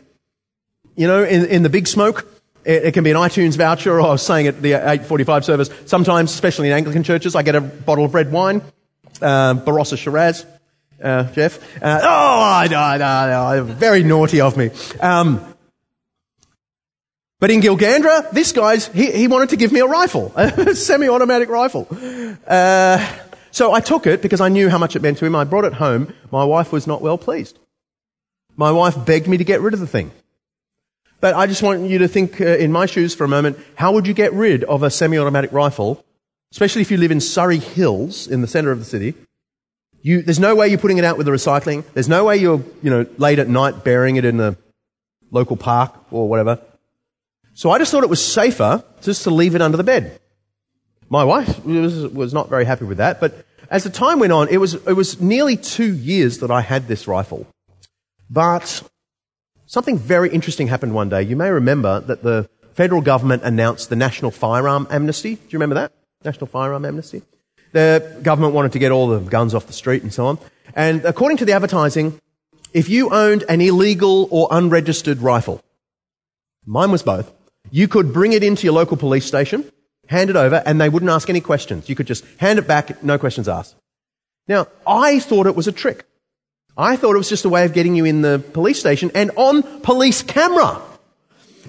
You 0.96 1.06
know, 1.06 1.24
in, 1.24 1.46
in 1.46 1.62
the 1.62 1.68
big 1.68 1.86
smoke, 1.86 2.26
it, 2.64 2.94
can 2.94 3.04
be 3.04 3.10
an 3.10 3.16
iTunes 3.16 3.56
voucher, 3.56 3.98
or 3.98 4.00
I 4.00 4.10
was 4.10 4.22
saying 4.22 4.46
at 4.46 4.60
the 4.60 4.72
845 4.72 5.44
service, 5.44 5.70
sometimes, 5.86 6.32
especially 6.32 6.68
in 6.68 6.74
Anglican 6.74 7.02
churches, 7.02 7.34
I 7.34 7.42
get 7.42 7.54
a 7.54 7.60
bottle 7.60 8.04
of 8.04 8.14
red 8.14 8.30
wine, 8.30 8.62
uh, 9.22 9.54
Barossa 9.54 9.96
Shiraz 9.96 10.44
uh, 11.02 11.24
Jeff. 11.32 11.58
Uh, 11.82 12.00
oh, 12.02 12.06
I, 12.06 12.68
I, 12.72 13.56
I, 13.56 13.60
very 13.60 14.02
naughty 14.02 14.40
of 14.40 14.56
me. 14.56 14.70
Um, 15.00 15.54
but 17.40 17.50
in 17.50 17.60
Gilgandra, 17.60 18.30
this 18.32 18.52
guy's, 18.52 18.88
he, 18.88 19.12
he 19.12 19.28
wanted 19.28 19.50
to 19.50 19.56
give 19.56 19.70
me 19.70 19.80
a 19.80 19.86
rifle, 19.86 20.32
a 20.36 20.74
semi-automatic 20.74 21.48
rifle. 21.48 21.86
Uh, 22.46 23.06
so 23.50 23.72
I 23.72 23.80
took 23.80 24.06
it 24.06 24.22
because 24.22 24.40
I 24.40 24.48
knew 24.48 24.68
how 24.68 24.78
much 24.78 24.96
it 24.96 25.02
meant 25.02 25.18
to 25.18 25.26
him. 25.26 25.36
I 25.36 25.44
brought 25.44 25.64
it 25.64 25.74
home. 25.74 26.12
My 26.32 26.44
wife 26.44 26.72
was 26.72 26.86
not 26.86 27.00
well 27.00 27.18
pleased. 27.18 27.58
My 28.56 28.72
wife 28.72 28.96
begged 29.06 29.28
me 29.28 29.36
to 29.36 29.44
get 29.44 29.60
rid 29.60 29.74
of 29.74 29.80
the 29.80 29.86
thing. 29.86 30.10
But 31.20 31.34
I 31.34 31.46
just 31.46 31.62
want 31.62 31.82
you 31.82 31.98
to 31.98 32.08
think 32.08 32.40
uh, 32.40 32.44
in 32.44 32.70
my 32.70 32.86
shoes 32.86 33.14
for 33.14 33.24
a 33.24 33.28
moment. 33.28 33.58
How 33.74 33.92
would 33.92 34.06
you 34.06 34.14
get 34.14 34.32
rid 34.32 34.64
of 34.64 34.82
a 34.82 34.90
semi-automatic 34.90 35.52
rifle, 35.52 36.04
especially 36.52 36.82
if 36.82 36.90
you 36.90 36.96
live 36.96 37.10
in 37.10 37.20
Surry 37.20 37.58
Hills 37.58 38.28
in 38.28 38.40
the 38.40 38.46
center 38.46 38.70
of 38.70 38.78
the 38.78 38.84
city? 38.84 39.14
You, 40.00 40.22
there's 40.22 40.38
no 40.38 40.54
way 40.54 40.68
you're 40.68 40.78
putting 40.78 40.98
it 40.98 41.04
out 41.04 41.16
with 41.18 41.26
the 41.26 41.32
recycling. 41.32 41.84
There's 41.92 42.08
no 42.08 42.24
way 42.24 42.36
you're, 42.36 42.62
you 42.82 42.90
know, 42.90 43.04
late 43.16 43.40
at 43.40 43.48
night 43.48 43.82
burying 43.82 44.16
it 44.16 44.24
in 44.24 44.36
the 44.36 44.56
local 45.30 45.56
park 45.56 45.92
or 46.12 46.28
whatever. 46.28 46.60
So 47.54 47.72
I 47.72 47.78
just 47.78 47.90
thought 47.90 48.04
it 48.04 48.08
was 48.08 48.24
safer 48.24 48.84
just 49.02 49.24
to 49.24 49.30
leave 49.30 49.56
it 49.56 49.60
under 49.60 49.76
the 49.76 49.84
bed. 49.84 50.20
My 51.08 51.24
wife 51.24 51.64
was, 51.64 52.06
was 52.06 52.32
not 52.32 52.48
very 52.48 52.64
happy 52.64 52.84
with 52.84 52.98
that, 52.98 53.18
but 53.18 53.44
as 53.70 53.82
the 53.82 53.90
time 53.90 54.20
went 54.20 54.32
on, 54.32 54.48
it 54.48 54.58
was, 54.58 54.74
it 54.74 54.92
was 54.92 55.20
nearly 55.20 55.56
two 55.56 55.92
years 55.92 56.38
that 56.38 56.50
I 56.50 56.60
had 56.60 56.86
this 56.86 57.08
rifle. 57.08 57.46
But 58.30 58.82
something 59.68 59.96
very 59.96 60.30
interesting 60.30 60.66
happened 60.66 60.94
one 60.94 61.08
day. 61.08 61.22
You 61.22 61.36
may 61.36 61.50
remember 61.50 62.00
that 62.00 62.24
the 62.24 62.48
federal 62.72 63.00
government 63.00 63.44
announced 63.44 63.90
the 63.90 63.96
National 63.96 64.32
Firearm 64.32 64.88
Amnesty. 64.90 65.36
Do 65.36 65.42
you 65.50 65.58
remember 65.58 65.76
that? 65.76 65.92
National 66.24 66.46
Firearm 66.46 66.84
Amnesty? 66.84 67.22
The 67.72 68.18
government 68.22 68.54
wanted 68.54 68.72
to 68.72 68.78
get 68.78 68.90
all 68.90 69.08
the 69.08 69.20
guns 69.20 69.54
off 69.54 69.66
the 69.66 69.72
street 69.72 70.02
and 70.02 70.12
so 70.12 70.26
on. 70.26 70.38
And 70.74 71.04
according 71.04 71.36
to 71.38 71.44
the 71.44 71.52
advertising, 71.52 72.18
if 72.72 72.88
you 72.88 73.10
owned 73.10 73.44
an 73.48 73.60
illegal 73.60 74.26
or 74.30 74.48
unregistered 74.50 75.18
rifle, 75.18 75.62
mine 76.64 76.90
was 76.90 77.02
both, 77.02 77.30
you 77.70 77.88
could 77.88 78.12
bring 78.12 78.32
it 78.32 78.42
into 78.42 78.64
your 78.64 78.72
local 78.72 78.96
police 78.96 79.26
station, 79.26 79.70
hand 80.06 80.30
it 80.30 80.36
over, 80.36 80.62
and 80.64 80.80
they 80.80 80.88
wouldn't 80.88 81.10
ask 81.10 81.28
any 81.28 81.40
questions. 81.40 81.88
You 81.88 81.94
could 81.94 82.06
just 82.06 82.24
hand 82.38 82.58
it 82.58 82.66
back, 82.66 83.02
no 83.02 83.18
questions 83.18 83.48
asked. 83.48 83.74
Now, 84.46 84.68
I 84.86 85.18
thought 85.18 85.46
it 85.46 85.54
was 85.54 85.68
a 85.68 85.72
trick. 85.72 86.07
I 86.78 86.94
thought 86.94 87.14
it 87.14 87.18
was 87.18 87.28
just 87.28 87.44
a 87.44 87.48
way 87.48 87.64
of 87.64 87.74
getting 87.74 87.96
you 87.96 88.04
in 88.04 88.22
the 88.22 88.38
police 88.52 88.78
station 88.78 89.10
and 89.12 89.32
on 89.34 89.62
police 89.80 90.22
camera. 90.22 90.80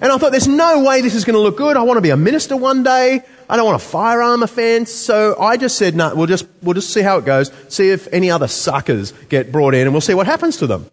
And 0.00 0.10
I 0.10 0.16
thought, 0.16 0.30
there's 0.30 0.48
no 0.48 0.84
way 0.84 1.02
this 1.02 1.14
is 1.14 1.24
going 1.24 1.34
to 1.34 1.40
look 1.40 1.56
good. 1.56 1.76
I 1.76 1.82
want 1.82 1.98
to 1.98 2.02
be 2.02 2.10
a 2.10 2.16
minister 2.16 2.56
one 2.56 2.84
day. 2.84 3.20
I 3.50 3.56
don't 3.56 3.66
want 3.66 3.82
a 3.82 3.84
firearm 3.84 4.42
offence. 4.42 4.90
So 4.90 5.36
I 5.38 5.56
just 5.56 5.76
said, 5.76 5.96
no, 5.96 6.14
we'll 6.14 6.28
just, 6.28 6.46
we'll 6.62 6.74
just 6.74 6.90
see 6.90 7.02
how 7.02 7.18
it 7.18 7.24
goes. 7.24 7.50
See 7.68 7.90
if 7.90 8.06
any 8.12 8.30
other 8.30 8.46
suckers 8.46 9.12
get 9.28 9.50
brought 9.52 9.74
in 9.74 9.82
and 9.82 9.92
we'll 9.92 10.00
see 10.00 10.14
what 10.14 10.26
happens 10.26 10.56
to 10.58 10.66
them. 10.66 10.88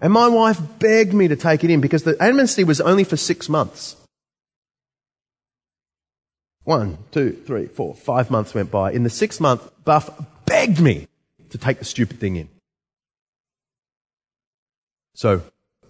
And 0.00 0.12
my 0.12 0.28
wife 0.28 0.60
begged 0.78 1.14
me 1.14 1.26
to 1.28 1.36
take 1.36 1.64
it 1.64 1.70
in 1.70 1.80
because 1.80 2.02
the 2.02 2.22
amnesty 2.22 2.64
was 2.64 2.80
only 2.80 3.04
for 3.04 3.16
six 3.16 3.48
months. 3.48 3.96
One, 6.64 6.98
two, 7.10 7.32
three, 7.32 7.66
four, 7.66 7.94
five 7.94 8.30
months 8.30 8.54
went 8.54 8.70
by. 8.70 8.92
In 8.92 9.02
the 9.02 9.10
sixth 9.10 9.40
month, 9.40 9.68
Buff 9.84 10.10
begged 10.44 10.80
me 10.80 11.08
to 11.50 11.58
take 11.58 11.78
the 11.78 11.84
stupid 11.84 12.20
thing 12.20 12.36
in. 12.36 12.48
So 15.14 15.42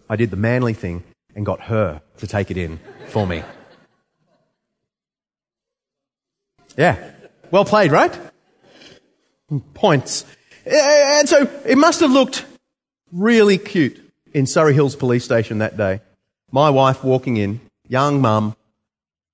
I 0.09 0.17
did 0.17 0.31
the 0.31 0.37
manly 0.37 0.75
thing 0.75 1.05
and 1.35 1.47
got 1.47 1.63
her 1.63 2.03
to 2.19 2.27
take 2.27 2.51
it 2.51 2.57
in 2.57 2.79
for 3.09 3.27
me. 3.27 3.43
Yeah. 6.77 7.11
Well 7.51 7.65
played, 7.65 7.93
right? 7.93 8.19
Points. 9.75 10.25
Eh, 10.65 10.71
eh, 10.73 11.21
and 11.21 11.29
so 11.29 11.51
it 11.67 11.77
must 11.77 12.01
have 12.01 12.11
looked 12.11 12.45
really 13.13 13.59
cute 13.59 14.01
in 14.33 14.47
Surry 14.47 14.73
Hills 14.73 14.97
Police 14.97 15.25
Station 15.25 15.59
that 15.59 15.77
day. 15.77 16.01
My 16.51 16.71
wife 16.71 17.05
walking 17.05 17.37
in, 17.37 17.61
young 17.89 18.21
mum, 18.21 18.57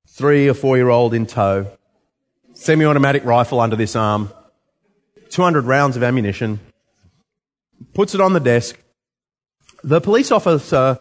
three 0.09 0.49
or 0.49 0.55
four 0.55 0.77
year 0.77 0.89
old 0.89 1.15
in 1.15 1.27
tow, 1.27 1.71
semi 2.55 2.85
automatic 2.85 3.25
rifle 3.25 3.61
under 3.61 3.77
this 3.77 3.95
arm, 3.95 4.33
200 5.31 5.65
rounds 5.65 5.97
of 5.97 6.03
ammunition, 6.03 6.59
puts 7.95 8.15
it 8.15 8.21
on 8.21 8.33
the 8.33 8.41
desk. 8.41 8.79
The 9.85 10.01
police 10.01 10.31
officer, 10.31 10.99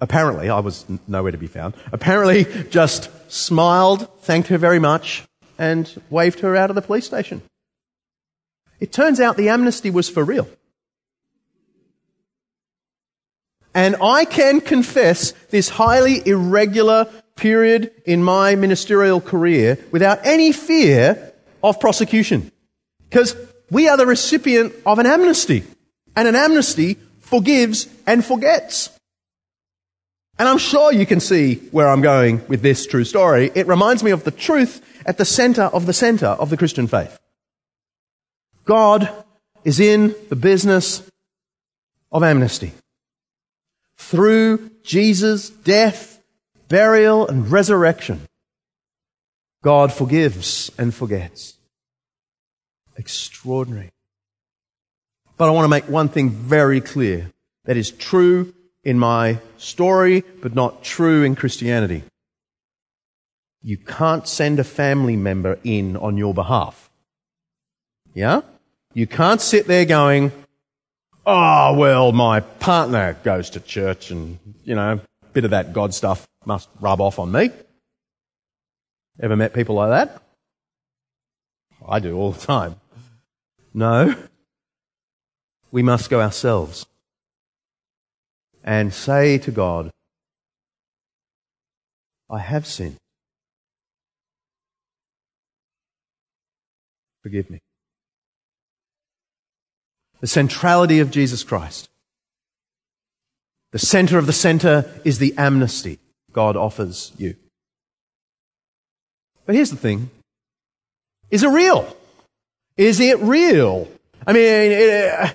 apparently, 0.00 0.48
I 0.48 0.60
was 0.60 0.84
nowhere 1.06 1.32
to 1.32 1.38
be 1.38 1.46
found, 1.46 1.74
apparently 1.92 2.44
just 2.70 3.10
smiled, 3.30 4.08
thanked 4.20 4.48
her 4.48 4.58
very 4.58 4.78
much, 4.78 5.24
and 5.58 5.90
waved 6.10 6.40
her 6.40 6.56
out 6.56 6.70
of 6.70 6.76
the 6.76 6.82
police 6.82 7.06
station. 7.06 7.42
It 8.80 8.92
turns 8.92 9.20
out 9.20 9.36
the 9.36 9.48
amnesty 9.48 9.90
was 9.90 10.08
for 10.08 10.24
real. 10.24 10.48
And 13.74 13.96
I 14.02 14.24
can 14.24 14.60
confess 14.60 15.32
this 15.50 15.68
highly 15.68 16.26
irregular 16.26 17.08
period 17.36 17.92
in 18.06 18.22
my 18.22 18.54
ministerial 18.54 19.20
career 19.20 19.78
without 19.92 20.24
any 20.24 20.52
fear 20.52 21.32
of 21.62 21.78
prosecution. 21.78 22.50
Because 23.08 23.36
we 23.70 23.88
are 23.88 23.96
the 23.96 24.06
recipient 24.06 24.72
of 24.84 24.98
an 24.98 25.06
amnesty. 25.06 25.64
And 26.16 26.26
an 26.26 26.34
amnesty 26.34 26.96
forgives 27.26 27.88
and 28.06 28.24
forgets. 28.24 28.90
And 30.38 30.48
I'm 30.48 30.58
sure 30.58 30.92
you 30.92 31.06
can 31.06 31.20
see 31.20 31.56
where 31.70 31.88
I'm 31.88 32.02
going 32.02 32.46
with 32.48 32.62
this 32.62 32.86
true 32.86 33.04
story. 33.04 33.50
It 33.54 33.66
reminds 33.66 34.02
me 34.02 34.10
of 34.10 34.24
the 34.24 34.30
truth 34.30 34.82
at 35.06 35.18
the 35.18 35.24
center 35.24 35.62
of 35.62 35.86
the 35.86 35.92
center 35.92 36.26
of 36.26 36.50
the 36.50 36.56
Christian 36.56 36.86
faith. 36.86 37.18
God 38.64 39.10
is 39.64 39.80
in 39.80 40.14
the 40.28 40.36
business 40.36 41.02
of 42.10 42.22
amnesty. 42.22 42.72
Through 43.96 44.70
Jesus' 44.82 45.48
death 45.48 46.16
burial, 46.68 47.26
and 47.26 47.50
resurrection, 47.50 48.20
God 49.62 49.92
forgives 49.92 50.70
and 50.78 50.94
forgets. 50.94 51.54
Extraordinary. 52.96 53.90
But 55.36 55.48
I 55.48 55.50
want 55.50 55.64
to 55.64 55.68
make 55.68 55.88
one 55.88 56.08
thing 56.08 56.30
very 56.30 56.80
clear 56.80 57.30
that 57.64 57.76
is 57.76 57.90
true 57.90 58.54
in 58.84 58.98
my 58.98 59.38
story, 59.58 60.24
but 60.40 60.54
not 60.54 60.82
true 60.82 61.24
in 61.24 61.34
Christianity. 61.34 62.04
You 63.62 63.76
can't 63.76 64.26
send 64.26 64.60
a 64.60 64.64
family 64.64 65.16
member 65.16 65.58
in 65.64 65.96
on 65.96 66.16
your 66.16 66.32
behalf. 66.32 66.88
Yeah? 68.14 68.42
You 68.94 69.06
can't 69.06 69.40
sit 69.40 69.66
there 69.66 69.84
going, 69.84 70.32
oh, 71.26 71.74
well, 71.74 72.12
my 72.12 72.40
partner 72.40 73.16
goes 73.24 73.50
to 73.50 73.60
church 73.60 74.10
and, 74.10 74.38
you 74.64 74.74
know, 74.74 75.00
a 75.22 75.26
bit 75.32 75.44
of 75.44 75.50
that 75.50 75.72
God 75.72 75.92
stuff 75.92 76.26
must 76.46 76.68
rub 76.80 77.00
off 77.00 77.18
on 77.18 77.32
me. 77.32 77.50
Ever 79.20 79.36
met 79.36 79.52
people 79.52 79.74
like 79.74 79.90
that? 79.90 80.22
I 81.86 81.98
do 81.98 82.16
all 82.16 82.32
the 82.32 82.46
time. 82.46 82.76
No. 83.74 84.14
We 85.76 85.82
must 85.82 86.08
go 86.08 86.22
ourselves 86.22 86.86
and 88.64 88.94
say 88.94 89.36
to 89.36 89.50
God, 89.50 89.90
I 92.30 92.38
have 92.38 92.66
sinned. 92.66 92.96
Forgive 97.22 97.50
me. 97.50 97.60
The 100.22 100.26
centrality 100.26 100.98
of 101.00 101.10
Jesus 101.10 101.42
Christ. 101.42 101.90
The 103.72 103.78
center 103.78 104.16
of 104.16 104.24
the 104.24 104.32
center 104.32 104.90
is 105.04 105.18
the 105.18 105.34
amnesty. 105.36 105.98
God 106.32 106.56
offers 106.56 107.12
you. 107.18 107.36
But 109.44 109.56
here's 109.56 109.72
the 109.72 109.76
thing. 109.76 110.08
Is 111.30 111.42
it 111.42 111.50
real? 111.50 111.94
Is 112.78 112.98
it 112.98 113.18
real? 113.18 113.88
I 114.26 114.32
mean, 114.32 115.34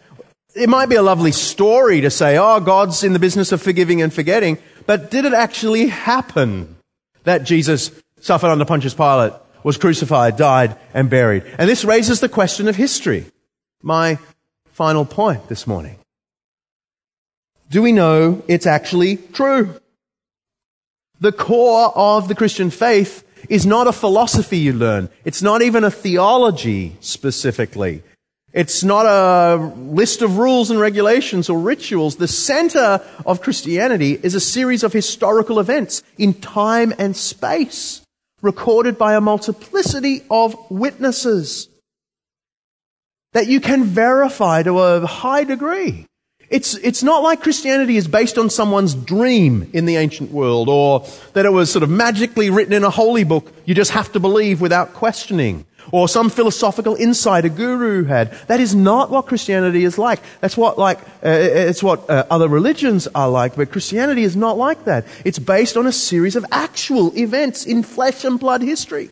it 0.55 0.69
might 0.69 0.89
be 0.89 0.95
a 0.95 1.01
lovely 1.01 1.31
story 1.31 2.01
to 2.01 2.09
say, 2.09 2.37
oh, 2.37 2.59
God's 2.59 3.03
in 3.03 3.13
the 3.13 3.19
business 3.19 3.51
of 3.51 3.61
forgiving 3.61 4.01
and 4.01 4.13
forgetting, 4.13 4.57
but 4.85 5.11
did 5.11 5.25
it 5.25 5.33
actually 5.33 5.87
happen 5.87 6.75
that 7.23 7.43
Jesus 7.43 7.91
suffered 8.19 8.47
under 8.47 8.65
Pontius 8.65 8.93
Pilate, 8.93 9.33
was 9.63 9.77
crucified, 9.77 10.37
died, 10.37 10.77
and 10.93 11.09
buried? 11.09 11.43
And 11.57 11.69
this 11.69 11.85
raises 11.85 12.19
the 12.19 12.29
question 12.29 12.67
of 12.67 12.75
history. 12.75 13.25
My 13.81 14.19
final 14.71 15.05
point 15.05 15.47
this 15.47 15.65
morning. 15.65 15.97
Do 17.69 17.81
we 17.81 17.91
know 17.91 18.43
it's 18.47 18.65
actually 18.65 19.17
true? 19.17 19.79
The 21.19 21.31
core 21.31 21.95
of 21.95 22.27
the 22.27 22.35
Christian 22.35 22.69
faith 22.69 23.23
is 23.47 23.65
not 23.65 23.87
a 23.87 23.93
philosophy 23.93 24.57
you 24.57 24.73
learn. 24.73 25.09
It's 25.23 25.41
not 25.41 25.61
even 25.61 25.83
a 25.83 25.91
theology 25.91 26.97
specifically. 26.99 28.03
It's 28.53 28.83
not 28.83 29.05
a 29.05 29.73
list 29.77 30.21
of 30.21 30.37
rules 30.37 30.71
and 30.71 30.79
regulations 30.79 31.49
or 31.49 31.59
rituals. 31.59 32.17
The 32.17 32.27
center 32.27 33.01
of 33.25 33.41
Christianity 33.41 34.19
is 34.21 34.35
a 34.35 34.41
series 34.41 34.83
of 34.83 34.91
historical 34.91 35.59
events 35.59 36.03
in 36.17 36.33
time 36.33 36.93
and 36.99 37.15
space, 37.15 38.01
recorded 38.41 38.97
by 38.97 39.15
a 39.15 39.21
multiplicity 39.21 40.23
of 40.29 40.55
witnesses 40.69 41.69
that 43.33 43.47
you 43.47 43.61
can 43.61 43.85
verify 43.85 44.63
to 44.63 44.79
a 44.79 45.05
high 45.05 45.45
degree. 45.45 46.05
It's, 46.51 46.75
it's 46.75 47.01
not 47.01 47.23
like 47.23 47.41
Christianity 47.41 47.95
is 47.95 48.09
based 48.09 48.37
on 48.37 48.49
someone's 48.49 48.93
dream 48.93 49.69
in 49.71 49.85
the 49.85 49.95
ancient 49.95 50.31
world 50.31 50.67
or 50.67 51.07
that 51.31 51.45
it 51.45 51.49
was 51.49 51.71
sort 51.71 51.81
of 51.81 51.89
magically 51.89 52.49
written 52.49 52.73
in 52.73 52.83
a 52.83 52.89
holy 52.89 53.23
book 53.23 53.53
you 53.63 53.73
just 53.73 53.91
have 53.91 54.11
to 54.11 54.19
believe 54.19 54.59
without 54.59 54.93
questioning 54.93 55.65
or 55.93 56.09
some 56.09 56.29
philosophical 56.29 56.95
insight 56.95 57.45
a 57.45 57.49
guru 57.49 58.03
had. 58.03 58.33
That 58.47 58.59
is 58.59 58.75
not 58.75 59.09
what 59.09 59.27
Christianity 59.27 59.85
is 59.85 59.97
like. 59.97 60.19
That's 60.41 60.57
what 60.57 60.77
like, 60.77 60.99
uh, 61.23 61.29
it's 61.29 61.81
what 61.81 62.09
uh, 62.09 62.25
other 62.29 62.49
religions 62.49 63.07
are 63.15 63.29
like, 63.29 63.55
but 63.55 63.71
Christianity 63.71 64.23
is 64.23 64.35
not 64.35 64.57
like 64.57 64.83
that. 64.85 65.05
It's 65.23 65.39
based 65.39 65.77
on 65.77 65.87
a 65.87 65.91
series 65.93 66.35
of 66.35 66.45
actual 66.51 67.17
events 67.17 67.65
in 67.65 67.81
flesh 67.81 68.25
and 68.25 68.37
blood 68.37 68.61
history. 68.61 69.09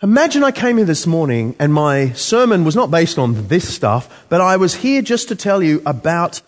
Imagine 0.00 0.44
I 0.44 0.52
came 0.52 0.76
here 0.76 0.86
this 0.86 1.08
morning 1.08 1.56
and 1.58 1.74
my 1.74 2.12
sermon 2.12 2.62
was 2.62 2.76
not 2.76 2.88
based 2.88 3.18
on 3.18 3.48
this 3.48 3.68
stuff, 3.68 4.26
but 4.28 4.40
I 4.40 4.56
was 4.56 4.76
here 4.76 5.02
just 5.02 5.26
to 5.26 5.34
tell 5.34 5.60
you 5.60 5.82
about 5.84 6.40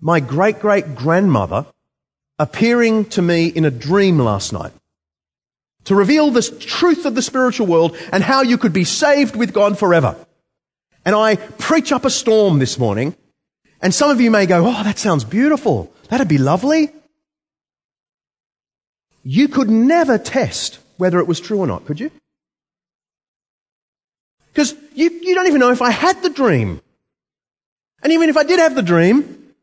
my 0.00 0.20
great 0.20 0.58
great 0.58 0.94
grandmother 0.94 1.66
appearing 2.38 3.04
to 3.10 3.20
me 3.20 3.48
in 3.48 3.66
a 3.66 3.70
dream 3.70 4.18
last 4.18 4.54
night 4.54 4.72
to 5.84 5.94
reveal 5.94 6.30
the 6.30 6.40
truth 6.40 7.04
of 7.04 7.14
the 7.14 7.20
spiritual 7.20 7.66
world 7.66 7.94
and 8.10 8.22
how 8.22 8.40
you 8.40 8.56
could 8.56 8.72
be 8.72 8.84
saved 8.84 9.36
with 9.36 9.52
God 9.52 9.78
forever. 9.78 10.16
And 11.04 11.14
I 11.14 11.36
preach 11.36 11.92
up 11.92 12.06
a 12.06 12.10
storm 12.10 12.58
this 12.58 12.78
morning, 12.78 13.14
and 13.82 13.94
some 13.94 14.10
of 14.10 14.18
you 14.18 14.30
may 14.30 14.46
go, 14.46 14.66
Oh, 14.66 14.82
that 14.82 14.98
sounds 14.98 15.24
beautiful. 15.24 15.92
That'd 16.08 16.28
be 16.28 16.38
lovely. 16.38 16.90
You 19.22 19.48
could 19.48 19.68
never 19.68 20.16
test 20.16 20.78
whether 20.96 21.18
it 21.18 21.28
was 21.28 21.38
true 21.38 21.58
or 21.58 21.66
not, 21.66 21.84
could 21.84 22.00
you? 22.00 22.10
Because 24.52 24.74
you, 24.94 25.10
you 25.10 25.34
don't 25.34 25.46
even 25.46 25.60
know 25.60 25.70
if 25.70 25.82
I 25.82 25.90
had 25.90 26.22
the 26.22 26.30
dream. 26.30 26.80
And 28.02 28.12
even 28.12 28.28
if 28.28 28.36
I 28.36 28.44
did 28.44 28.58
have 28.58 28.74
the 28.74 28.82
dream, 28.82 29.54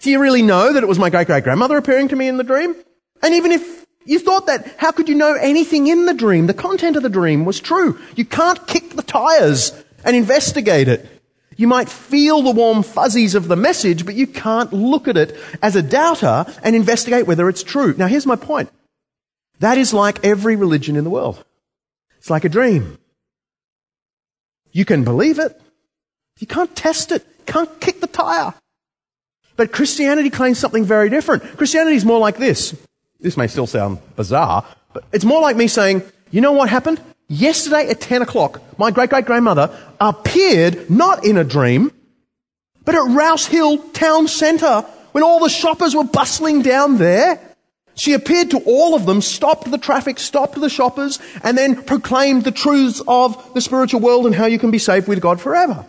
do 0.00 0.10
you 0.10 0.20
really 0.20 0.42
know 0.42 0.72
that 0.72 0.82
it 0.82 0.88
was 0.88 0.98
my 0.98 1.10
great 1.10 1.26
great 1.26 1.44
grandmother 1.44 1.76
appearing 1.76 2.08
to 2.08 2.16
me 2.16 2.28
in 2.28 2.36
the 2.36 2.44
dream? 2.44 2.74
And 3.22 3.34
even 3.34 3.52
if 3.52 3.86
you 4.04 4.18
thought 4.18 4.46
that, 4.46 4.76
how 4.76 4.92
could 4.92 5.08
you 5.08 5.14
know 5.14 5.34
anything 5.34 5.86
in 5.86 6.06
the 6.06 6.14
dream? 6.14 6.46
The 6.46 6.54
content 6.54 6.96
of 6.96 7.02
the 7.02 7.08
dream 7.08 7.44
was 7.44 7.60
true. 7.60 7.98
You 8.16 8.24
can't 8.24 8.66
kick 8.66 8.90
the 8.90 9.02
tires 9.02 9.72
and 10.04 10.14
investigate 10.14 10.88
it. 10.88 11.08
You 11.56 11.68
might 11.68 11.88
feel 11.88 12.42
the 12.42 12.50
warm 12.50 12.82
fuzzies 12.82 13.34
of 13.34 13.48
the 13.48 13.56
message, 13.56 14.04
but 14.04 14.14
you 14.14 14.26
can't 14.26 14.72
look 14.72 15.08
at 15.08 15.16
it 15.16 15.36
as 15.62 15.76
a 15.76 15.82
doubter 15.82 16.44
and 16.62 16.74
investigate 16.74 17.26
whether 17.26 17.48
it's 17.48 17.62
true. 17.62 17.94
Now 17.96 18.08
here's 18.08 18.26
my 18.26 18.36
point. 18.36 18.70
That 19.60 19.78
is 19.78 19.94
like 19.94 20.24
every 20.24 20.56
religion 20.56 20.96
in 20.96 21.04
the 21.04 21.10
world. 21.10 21.44
It's 22.18 22.28
like 22.28 22.44
a 22.44 22.48
dream. 22.48 22.98
You 24.74 24.84
can 24.84 25.04
believe 25.04 25.38
it. 25.38 25.58
You 26.40 26.46
can't 26.46 26.74
test 26.76 27.12
it. 27.12 27.24
Can't 27.46 27.80
kick 27.80 28.00
the 28.00 28.08
tire. 28.08 28.52
But 29.56 29.72
Christianity 29.72 30.30
claims 30.30 30.58
something 30.58 30.84
very 30.84 31.08
different. 31.08 31.44
Christianity 31.56 31.96
is 31.96 32.04
more 32.04 32.18
like 32.18 32.36
this. 32.36 32.76
This 33.20 33.36
may 33.36 33.46
still 33.46 33.68
sound 33.68 33.98
bizarre, 34.16 34.66
but 34.92 35.04
it's 35.12 35.24
more 35.24 35.40
like 35.40 35.56
me 35.56 35.68
saying, 35.68 36.02
you 36.32 36.40
know 36.40 36.52
what 36.52 36.68
happened? 36.68 37.00
Yesterday 37.28 37.88
at 37.88 38.00
10 38.00 38.22
o'clock, 38.22 38.60
my 38.76 38.90
great 38.90 39.10
great 39.10 39.24
grandmother 39.24 39.70
appeared 40.00 40.90
not 40.90 41.24
in 41.24 41.38
a 41.38 41.44
dream, 41.44 41.92
but 42.84 42.96
at 42.96 43.16
Rouse 43.16 43.46
Hill 43.46 43.78
town 43.92 44.26
centre 44.26 44.82
when 45.12 45.22
all 45.22 45.38
the 45.38 45.48
shoppers 45.48 45.94
were 45.94 46.04
bustling 46.04 46.62
down 46.62 46.98
there. 46.98 47.40
She 47.96 48.12
appeared 48.12 48.50
to 48.50 48.58
all 48.66 48.94
of 48.94 49.06
them, 49.06 49.20
stopped 49.20 49.70
the 49.70 49.78
traffic, 49.78 50.18
stopped 50.18 50.60
the 50.60 50.68
shoppers, 50.68 51.20
and 51.42 51.56
then 51.56 51.82
proclaimed 51.82 52.44
the 52.44 52.50
truths 52.50 53.00
of 53.06 53.54
the 53.54 53.60
spiritual 53.60 54.00
world 54.00 54.26
and 54.26 54.34
how 54.34 54.46
you 54.46 54.58
can 54.58 54.70
be 54.70 54.78
saved 54.78 55.06
with 55.06 55.20
God 55.20 55.40
forever. 55.40 55.86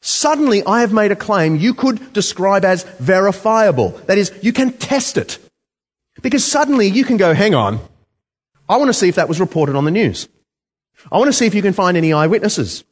Suddenly 0.00 0.64
I 0.64 0.80
have 0.80 0.92
made 0.92 1.12
a 1.12 1.16
claim 1.16 1.56
you 1.56 1.74
could 1.74 2.12
describe 2.12 2.64
as 2.64 2.84
verifiable. 2.98 3.90
That 4.06 4.18
is, 4.18 4.32
you 4.42 4.52
can 4.52 4.72
test 4.72 5.16
it. 5.16 5.38
Because 6.22 6.44
suddenly 6.44 6.88
you 6.88 7.04
can 7.04 7.16
go, 7.16 7.32
hang 7.34 7.54
on, 7.54 7.80
I 8.68 8.76
want 8.76 8.88
to 8.88 8.94
see 8.94 9.08
if 9.08 9.14
that 9.14 9.28
was 9.28 9.40
reported 9.40 9.76
on 9.76 9.84
the 9.84 9.90
news. 9.90 10.28
I 11.10 11.18
want 11.18 11.28
to 11.28 11.32
see 11.32 11.46
if 11.46 11.54
you 11.54 11.62
can 11.62 11.72
find 11.72 11.96
any 11.96 12.12
eyewitnesses. 12.12 12.84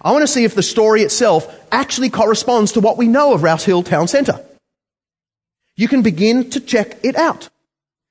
I 0.00 0.10
want 0.10 0.22
to 0.22 0.28
see 0.28 0.44
if 0.44 0.54
the 0.54 0.62
story 0.62 1.02
itself 1.02 1.46
actually 1.70 2.10
corresponds 2.10 2.72
to 2.72 2.80
what 2.80 2.98
we 2.98 3.06
know 3.06 3.32
of 3.32 3.44
Rouse 3.44 3.64
Hill 3.64 3.84
Town 3.84 4.08
Centre. 4.08 4.44
You 5.76 5.86
can 5.86 6.02
begin 6.02 6.50
to 6.50 6.60
check 6.60 6.98
it 7.04 7.16
out. 7.16 7.48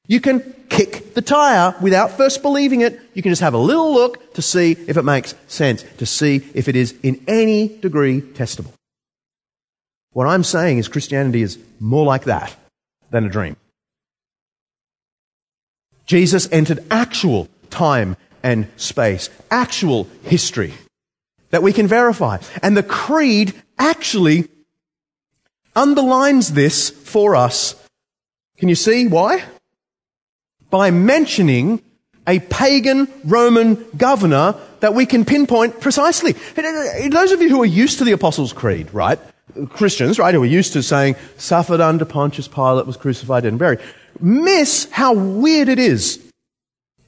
You 0.07 0.19
can 0.19 0.55
kick 0.69 1.13
the 1.13 1.21
tire 1.21 1.75
without 1.81 2.11
first 2.17 2.41
believing 2.41 2.81
it. 2.81 2.99
You 3.13 3.21
can 3.21 3.31
just 3.31 3.41
have 3.41 3.53
a 3.53 3.57
little 3.57 3.93
look 3.93 4.33
to 4.33 4.41
see 4.41 4.71
if 4.87 4.97
it 4.97 5.03
makes 5.03 5.35
sense, 5.47 5.83
to 5.97 6.05
see 6.05 6.47
if 6.53 6.67
it 6.67 6.75
is 6.75 6.95
in 7.03 7.23
any 7.27 7.67
degree 7.67 8.21
testable. 8.21 8.73
What 10.13 10.27
I'm 10.27 10.43
saying 10.43 10.77
is 10.77 10.87
Christianity 10.87 11.41
is 11.41 11.57
more 11.79 12.05
like 12.05 12.25
that 12.25 12.55
than 13.09 13.25
a 13.25 13.29
dream. 13.29 13.55
Jesus 16.05 16.49
entered 16.51 16.83
actual 16.91 17.47
time 17.69 18.17
and 18.43 18.67
space, 18.75 19.29
actual 19.49 20.07
history 20.23 20.73
that 21.51 21.63
we 21.63 21.71
can 21.71 21.87
verify. 21.87 22.37
And 22.61 22.75
the 22.75 22.83
creed 22.83 23.53
actually 23.77 24.49
underlines 25.75 26.53
this 26.53 26.89
for 26.89 27.35
us. 27.35 27.75
Can 28.57 28.67
you 28.67 28.75
see 28.75 29.07
why? 29.07 29.43
By 30.71 30.89
mentioning 30.89 31.83
a 32.27 32.39
pagan 32.39 33.07
Roman 33.23 33.85
governor 33.95 34.55
that 34.79 34.95
we 34.95 35.05
can 35.05 35.25
pinpoint 35.25 35.79
precisely. 35.79 36.35
Uh, 36.57 36.61
uh, 36.61 37.09
those 37.09 37.31
of 37.31 37.41
you 37.41 37.49
who 37.49 37.61
are 37.61 37.65
used 37.65 37.99
to 37.99 38.05
the 38.05 38.11
Apostles' 38.13 38.53
Creed, 38.53 38.91
right? 38.93 39.19
Christians, 39.69 40.17
right, 40.17 40.33
who 40.33 40.41
are 40.41 40.47
used 40.47 40.73
to 40.73 40.81
saying, 40.81 41.15
suffered 41.37 41.81
under 41.81 42.05
Pontius 42.05 42.47
Pilate, 42.47 42.87
was 42.87 42.97
crucified 42.97 43.45
and 43.45 43.59
buried 43.59 43.79
miss 44.19 44.89
how 44.91 45.13
weird 45.13 45.69
it 45.69 45.79
is 45.79 46.19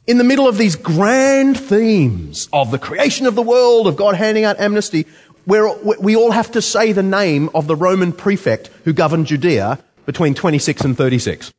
in 0.07 0.17
the 0.17 0.23
middle 0.23 0.47
of 0.47 0.57
these 0.57 0.75
grand 0.75 1.59
themes 1.59 2.49
of 2.51 2.71
the 2.71 2.79
creation 2.79 3.25
of 3.25 3.35
the 3.35 3.41
world, 3.41 3.87
of 3.87 3.95
God 3.95 4.15
handing 4.15 4.43
out 4.43 4.59
amnesty, 4.59 5.05
where 5.45 5.73
we 5.99 6.15
all 6.15 6.31
have 6.31 6.51
to 6.51 6.61
say 6.61 6.91
the 6.91 7.03
name 7.03 7.49
of 7.53 7.67
the 7.67 7.75
Roman 7.75 8.11
prefect 8.11 8.69
who 8.85 8.93
governed 8.93 9.27
Judea 9.27 9.79
between 10.05 10.33
26 10.33 10.81
and 10.81 10.97
36 10.97 11.53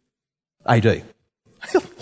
AD. 0.67 1.05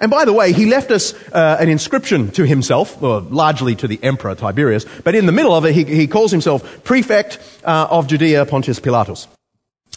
and 0.00 0.10
by 0.10 0.24
the 0.24 0.32
way, 0.32 0.52
he 0.52 0.66
left 0.66 0.90
us 0.90 1.14
uh, 1.32 1.56
an 1.60 1.68
inscription 1.68 2.30
to 2.32 2.44
himself, 2.44 3.02
or 3.02 3.20
largely 3.20 3.74
to 3.76 3.86
the 3.86 4.02
emperor 4.02 4.34
Tiberius, 4.34 4.86
but 5.04 5.14
in 5.14 5.26
the 5.26 5.32
middle 5.32 5.54
of 5.54 5.64
it, 5.64 5.74
he, 5.74 5.84
he 5.84 6.06
calls 6.06 6.30
himself 6.30 6.82
prefect 6.84 7.38
uh, 7.64 7.86
of 7.90 8.06
Judea 8.06 8.46
Pontius 8.46 8.80
Pilatus 8.80 9.28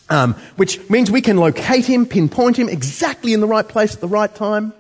um, 0.09 0.33
which 0.55 0.89
means 0.89 1.09
we 1.09 1.21
can 1.21 1.37
locate 1.37 1.85
him, 1.85 2.05
pinpoint 2.05 2.57
him 2.57 2.69
exactly 2.69 3.33
in 3.33 3.39
the 3.39 3.47
right 3.47 3.67
place 3.67 3.95
at 3.95 4.01
the 4.01 4.07
right 4.07 4.33
time. 4.33 4.73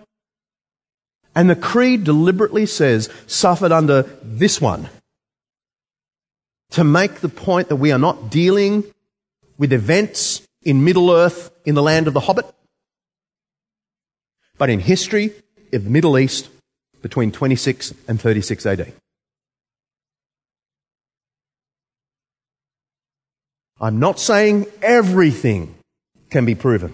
And 1.35 1.49
the 1.49 1.55
creed 1.55 2.03
deliberately 2.03 2.65
says, 2.65 3.09
suffered 3.25 3.71
under 3.71 4.03
this 4.21 4.61
one. 4.61 4.89
To 6.71 6.83
make 6.83 7.15
the 7.15 7.29
point 7.29 7.69
that 7.69 7.77
we 7.77 7.91
are 7.91 7.99
not 7.99 8.29
dealing 8.29 8.83
with 9.57 9.73
events 9.73 10.41
in 10.63 10.83
Middle 10.83 11.11
Earth 11.11 11.51
in 11.65 11.75
the 11.75 11.83
land 11.83 12.07
of 12.07 12.13
the 12.13 12.19
Hobbit, 12.19 12.45
but 14.63 14.69
in 14.69 14.79
history 14.79 15.29
of 15.73 15.83
the 15.83 15.89
Middle 15.89 16.17
East 16.17 16.47
between 17.01 17.33
26 17.33 17.93
and 18.07 18.17
36 18.17 18.65
AD. 18.65 18.93
I'm 23.81 23.99
not 23.99 24.21
saying 24.21 24.67
everything 24.81 25.75
can 26.29 26.45
be 26.45 26.55
proven. 26.55 26.93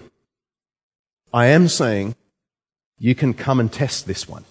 I 1.32 1.46
am 1.46 1.68
saying 1.68 2.16
you 2.98 3.14
can 3.14 3.34
come 3.34 3.60
and 3.60 3.72
test 3.72 4.04
this 4.04 4.28
one. 4.28 4.44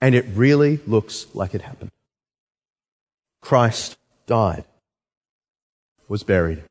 And 0.00 0.14
it 0.14 0.24
really 0.34 0.78
looks 0.86 1.26
like 1.34 1.52
it 1.52 1.62
happened. 1.62 1.90
Christ 3.40 3.96
died, 4.28 4.66
was 6.06 6.22
buried, 6.22 6.62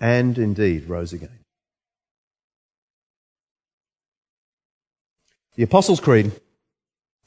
and 0.00 0.38
indeed 0.38 0.88
rose 0.88 1.12
again. 1.12 1.41
The 5.54 5.62
Apostles' 5.62 6.00
Creed 6.00 6.32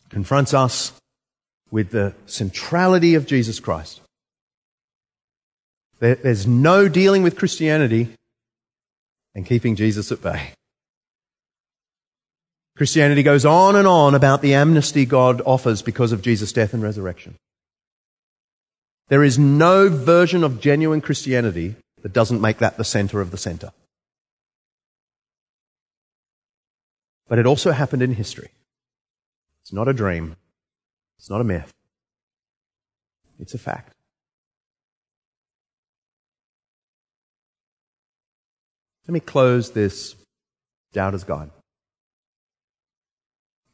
confronts 0.10 0.54
us 0.54 0.94
with 1.72 1.92
the 1.92 2.14
centrality 2.26 3.16
of 3.16 3.26
Jesus 3.26 3.60
Christ 3.60 4.02
there's 6.00 6.46
no 6.46 6.88
dealing 6.88 7.24
with 7.24 7.38
Christianity 7.38 8.10
and 9.34 9.46
keeping 9.46 9.76
Jesus 9.76 10.12
at 10.12 10.22
bay. 10.22 10.52
Christianity 12.78 13.24
goes 13.24 13.46
on 13.46 13.76
and 13.76 13.88
on 13.88 14.16
about 14.16 14.42
the 14.42 14.54
amnesty 14.54 15.06
God 15.06 15.42
offers 15.46 15.82
because 15.82 16.12
of 16.12 16.22
Jesus' 16.22 16.52
death 16.52 16.74
and 16.74 16.84
resurrection. 16.84 17.36
There 19.08 19.24
is 19.24 19.40
no 19.40 19.88
version 19.88 20.44
of 20.44 20.60
genuine 20.60 21.00
Christianity 21.00 21.76
that 22.02 22.12
doesn't 22.12 22.42
make 22.42 22.58
that 22.58 22.78
the 22.78 22.84
center 22.84 23.22
of 23.22 23.32
the 23.32 23.38
center. 23.38 23.72
But 27.28 27.40
it 27.40 27.46
also 27.46 27.72
happened 27.72 28.02
in 28.02 28.14
history. 28.14 28.52
It's 29.62 29.74
not 29.74 29.88
a 29.88 29.94
dream. 29.94 30.36
It's 31.18 31.30
not 31.30 31.42
a 31.42 31.44
myth. 31.44 31.74
It's 33.40 33.54
a 33.54 33.58
fact. 33.58 33.94
Let 39.08 39.14
me 39.14 39.20
close 39.20 39.72
this 39.72 40.16
Doubter's 40.94 41.24
Guide 41.24 41.52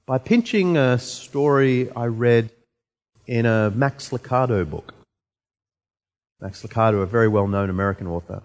by 0.05 0.17
pinching 0.17 0.75
a 0.75 0.97
story 0.97 1.89
I 1.91 2.07
read 2.07 2.49
in 3.27 3.45
a 3.45 3.71
Max 3.71 4.09
Lucado 4.09 4.69
book. 4.69 4.93
Max 6.41 6.63
Lucado, 6.63 7.01
a 7.01 7.05
very 7.05 7.29
well 7.29 7.47
known 7.47 7.69
American 7.69 8.07
author. 8.07 8.41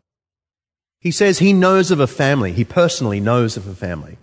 He 1.00 1.10
says 1.10 1.38
he 1.38 1.52
knows 1.52 1.90
of 1.90 1.98
a 1.98 2.06
family, 2.06 2.52
he 2.52 2.64
personally 2.64 3.18
knows 3.18 3.56
of 3.56 3.66
a 3.66 3.74
family, 3.74 4.18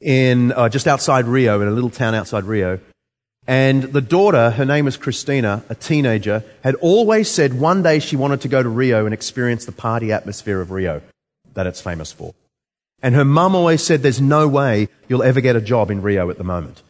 in 0.00 0.52
uh, 0.52 0.68
just 0.68 0.86
outside 0.86 1.26
Rio, 1.26 1.60
in 1.60 1.68
a 1.68 1.72
little 1.72 1.90
town 1.90 2.14
outside 2.14 2.44
Rio. 2.44 2.80
And 3.46 3.84
the 3.84 4.00
daughter, 4.00 4.50
her 4.50 4.64
name 4.64 4.86
was 4.86 4.96
Christina, 4.96 5.62
a 5.68 5.74
teenager, 5.74 6.42
had 6.64 6.74
always 6.76 7.30
said 7.30 7.60
one 7.60 7.82
day 7.82 8.00
she 8.00 8.16
wanted 8.16 8.40
to 8.40 8.48
go 8.48 8.62
to 8.62 8.68
Rio 8.68 9.04
and 9.04 9.14
experience 9.14 9.64
the 9.64 9.72
party 9.72 10.12
atmosphere 10.12 10.60
of 10.60 10.70
Rio 10.70 11.00
that 11.54 11.66
it's 11.66 11.80
famous 11.80 12.12
for. 12.12 12.34
And 13.02 13.14
her 13.14 13.24
mum 13.24 13.54
always 13.54 13.82
said, 13.82 14.02
There's 14.02 14.20
no 14.20 14.48
way 14.48 14.88
you'll 15.08 15.22
ever 15.22 15.40
get 15.40 15.54
a 15.54 15.60
job 15.60 15.90
in 15.90 16.02
Rio 16.02 16.28
at 16.30 16.38
the 16.38 16.44
moment. 16.44 16.82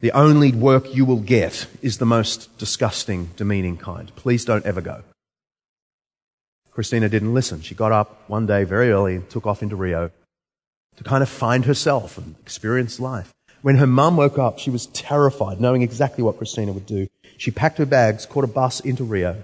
The 0.00 0.12
only 0.12 0.52
work 0.52 0.94
you 0.94 1.06
will 1.06 1.20
get 1.20 1.66
is 1.80 1.96
the 1.96 2.04
most 2.04 2.56
disgusting, 2.58 3.30
demeaning 3.36 3.78
kind. 3.78 4.14
Please 4.16 4.44
don't 4.44 4.66
ever 4.66 4.82
go. 4.82 5.02
Christina 6.70 7.08
didn't 7.08 7.32
listen. 7.32 7.62
She 7.62 7.74
got 7.74 7.92
up 7.92 8.28
one 8.28 8.46
day 8.46 8.64
very 8.64 8.90
early 8.90 9.14
and 9.14 9.30
took 9.30 9.46
off 9.46 9.62
into 9.62 9.76
Rio 9.76 10.10
to 10.96 11.04
kind 11.04 11.22
of 11.22 11.28
find 11.28 11.64
herself 11.64 12.18
and 12.18 12.36
experience 12.40 13.00
life. 13.00 13.32
When 13.62 13.76
her 13.76 13.86
mum 13.86 14.16
woke 14.16 14.38
up, 14.38 14.58
she 14.58 14.70
was 14.70 14.86
terrified, 14.86 15.60
knowing 15.60 15.82
exactly 15.82 16.22
what 16.22 16.36
Christina 16.36 16.72
would 16.72 16.86
do. 16.86 17.08
She 17.38 17.50
packed 17.50 17.78
her 17.78 17.86
bags, 17.86 18.26
caught 18.26 18.44
a 18.44 18.48
bus 18.48 18.80
into 18.80 19.04
Rio, 19.04 19.42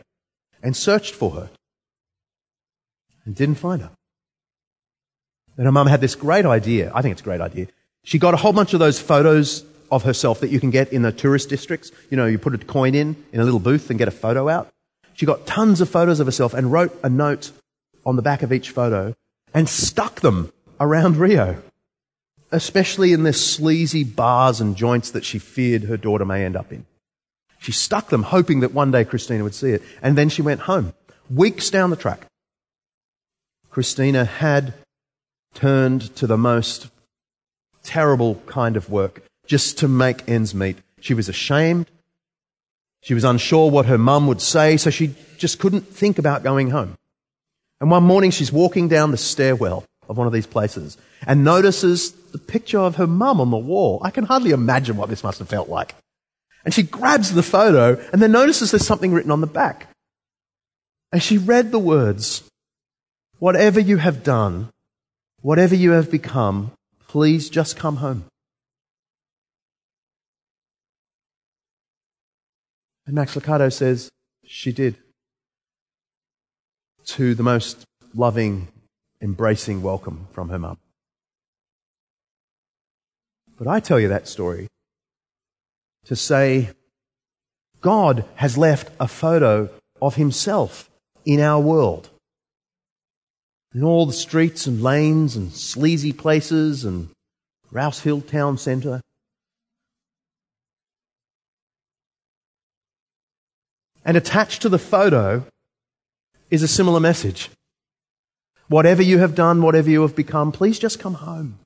and 0.63 0.77
searched 0.77 1.15
for 1.15 1.31
her. 1.33 1.51
And 3.25 3.35
didn't 3.35 3.57
find 3.57 3.83
her. 3.83 3.91
And 5.57 5.67
her 5.67 5.73
mum 5.73 5.87
had 5.87 6.01
this 6.01 6.15
great 6.15 6.47
idea. 6.47 6.93
I 6.95 7.03
think 7.03 7.13
it's 7.13 7.23
a 7.23 7.25
great 7.25 7.41
idea. 7.41 7.67
She 8.05 8.19
got 8.19 8.35
a 8.35 8.37
whole 8.37 8.53
bunch 8.53 8.73
of 8.73 8.81
those 8.81 9.01
photos 9.01 9.65
of 9.91 10.05
herself 10.05 10.41
that 10.41 10.51
you 10.51 10.61
can 10.61 10.71
get 10.71 10.93
in 10.93 11.03
the 11.03 11.13
tourist 11.13 11.49
districts. 11.49 11.91
You 12.11 12.17
know, 12.17 12.27
you 12.27 12.39
put 12.39 12.55
a 12.55 12.59
coin 12.59 12.95
in, 12.95 13.17
in 13.33 13.41
a 13.41 13.45
little 13.45 13.61
booth 13.61 13.91
and 13.91 13.99
get 13.99 14.09
a 14.09 14.13
photo 14.13 14.49
out. 14.49 14.69
She 15.15 15.27
got 15.27 15.47
tons 15.47 15.81
of 15.81 15.89
photos 15.89 16.21
of 16.21 16.27
herself 16.27 16.55
and 16.55 16.73
wrote 16.73 16.99
a 17.03 17.11
note 17.11 17.53
on 18.07 18.17
the 18.17 18.23
back 18.23 18.43
of 18.43 18.53
each 18.53 18.71
photo 18.71 19.15
and 19.53 19.69
stuck 19.69 20.21
them 20.21 20.53
around 20.81 21.19
Rio, 21.19 21.63
especially 22.51 23.13
in 23.13 23.23
the 23.23 23.33
sleazy 23.33 24.03
bars 24.03 24.61
and 24.61 24.75
joints 24.75 25.11
that 25.11 25.25
she 25.25 25.39
feared 25.39 25.85
her 25.85 25.97
daughter 25.97 26.25
may 26.25 26.45
end 26.45 26.57
up 26.57 26.73
in. 26.73 26.87
She 27.59 27.73
stuck 27.73 28.09
them 28.09 28.23
hoping 28.23 28.61
that 28.61 28.73
one 28.73 28.91
day 28.91 29.05
Christina 29.05 29.45
would 29.45 29.55
see 29.55 29.71
it. 29.71 29.83
And 30.01 30.17
then 30.17 30.31
she 30.31 30.41
went 30.41 30.63
home. 30.63 30.95
Weeks 31.29 31.69
down 31.69 31.91
the 31.91 31.97
track, 31.97 32.27
Christina 33.71 34.25
had 34.25 34.73
turned 35.55 36.15
to 36.17 36.27
the 36.27 36.39
most 36.39 36.89
terrible 37.83 38.37
kind 38.47 38.77
of 38.77 38.89
work 38.89 39.23
just 39.47 39.79
to 39.79 39.89
make 39.89 40.29
ends 40.29 40.55
meet. 40.55 40.79
She 41.01 41.13
was 41.13 41.29
ashamed. 41.29 41.87
She 43.03 43.15
was 43.15 43.25
unsure 43.25 43.71
what 43.71 43.87
her 43.87 43.99
mum 43.99 44.27
would 44.27 44.41
say, 44.41 44.77
so 44.77 44.91
she 44.91 45.15
just 45.37 45.59
couldn't 45.59 45.87
think 45.89 46.19
about 46.19 46.43
going 46.43 46.71
home. 46.71 46.97
And 47.81 47.91
one 47.91 48.05
morning 48.05 48.31
she's 48.31 48.53
walking 48.53 48.89
down 48.89 49.11
the 49.11 49.17
stairwell 49.17 49.85
of 50.11 50.19
one 50.19 50.27
of 50.27 50.33
these 50.33 50.47
places 50.47 50.99
and 51.25 51.45
notices 51.45 52.11
the 52.33 52.39
picture 52.39 52.81
of 52.81 52.97
her 52.97 53.07
mum 53.07 53.41
on 53.41 53.53
the 53.53 53.57
wall. 53.57 54.01
I 54.03 54.11
can 54.11 54.25
hardly 54.25 54.51
imagine 54.51 54.97
what 54.97 55.09
this 55.09 55.23
must 55.23 55.39
have 55.39 55.49
felt 55.49 55.69
like. 55.69 55.95
And 56.65 56.75
she 56.75 56.83
grabs 56.83 57.33
the 57.33 57.45
photo 57.45 57.97
and 58.13 58.21
then 58.21 58.33
notices 58.33 58.73
there's 58.73 58.87
something 58.87 59.13
written 59.13 59.31
on 59.31 59.41
the 59.41 59.47
back. 59.47 59.87
And 61.13 61.23
she 61.23 61.39
read 61.39 61.71
the 61.71 61.79
words, 61.79 62.43
Whatever 63.39 63.81
you 63.81 63.99
have 63.99 64.23
done, 64.23 64.69
whatever 65.41 65.75
you 65.75 65.93
have 65.93 66.11
become, 66.11 66.73
please 67.09 67.49
just 67.49 67.77
come 67.77 67.97
home. 67.97 68.25
And 73.07 73.15
Max 73.15 73.35
Lucado 73.35 73.73
says 73.73 74.11
she 74.45 74.73
did. 74.73 74.97
To 77.07 77.35
the 77.35 77.43
most 77.43 77.85
loving, 78.15 78.69
embracing 79.21 79.83
welcome 79.83 80.27
from 80.33 80.49
her 80.49 80.59
mum. 80.59 80.79
But 83.59 83.69
I 83.69 83.81
tell 83.81 84.01
you 84.01 84.09
that 84.09 84.27
story 84.27 84.69
to 86.07 86.17
say 86.17 86.71
God 87.81 88.25
has 88.37 88.57
left 88.57 88.91
a 88.99 89.07
photo 89.07 89.69
of 90.01 90.15
himself 90.15 90.89
in 91.25 91.41
our 91.41 91.61
world. 91.61 92.09
In 93.75 93.85
all 93.85 94.07
the 94.07 94.13
streets 94.13 94.67
and 94.67 94.83
lanes 94.83 95.37
and 95.37 95.53
sleazy 95.53 96.13
places 96.13 96.85
and 96.85 97.11
Rouse 97.71 98.01
Hill 98.01 98.21
Town 98.21 98.59
Centre. 98.59 99.01
And 104.05 104.17
attached 104.17 104.63
to 104.63 104.69
the 104.69 104.79
photo 104.79 105.45
is 106.51 106.63
a 106.63 106.69
similar 106.69 106.99
message. 106.99 107.51
Whatever 108.71 109.03
you 109.03 109.19
have 109.19 109.35
done, 109.35 109.63
whatever 109.63 109.91
you 109.91 110.03
have 110.03 110.15
become, 110.15 110.53
please 110.53 110.79
just 110.79 111.01
come 111.01 111.15
home. 111.15 111.59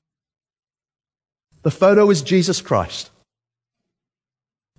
The 1.61 1.69
photo 1.69 2.09
is 2.09 2.23
Jesus 2.23 2.61
Christ, 2.61 3.11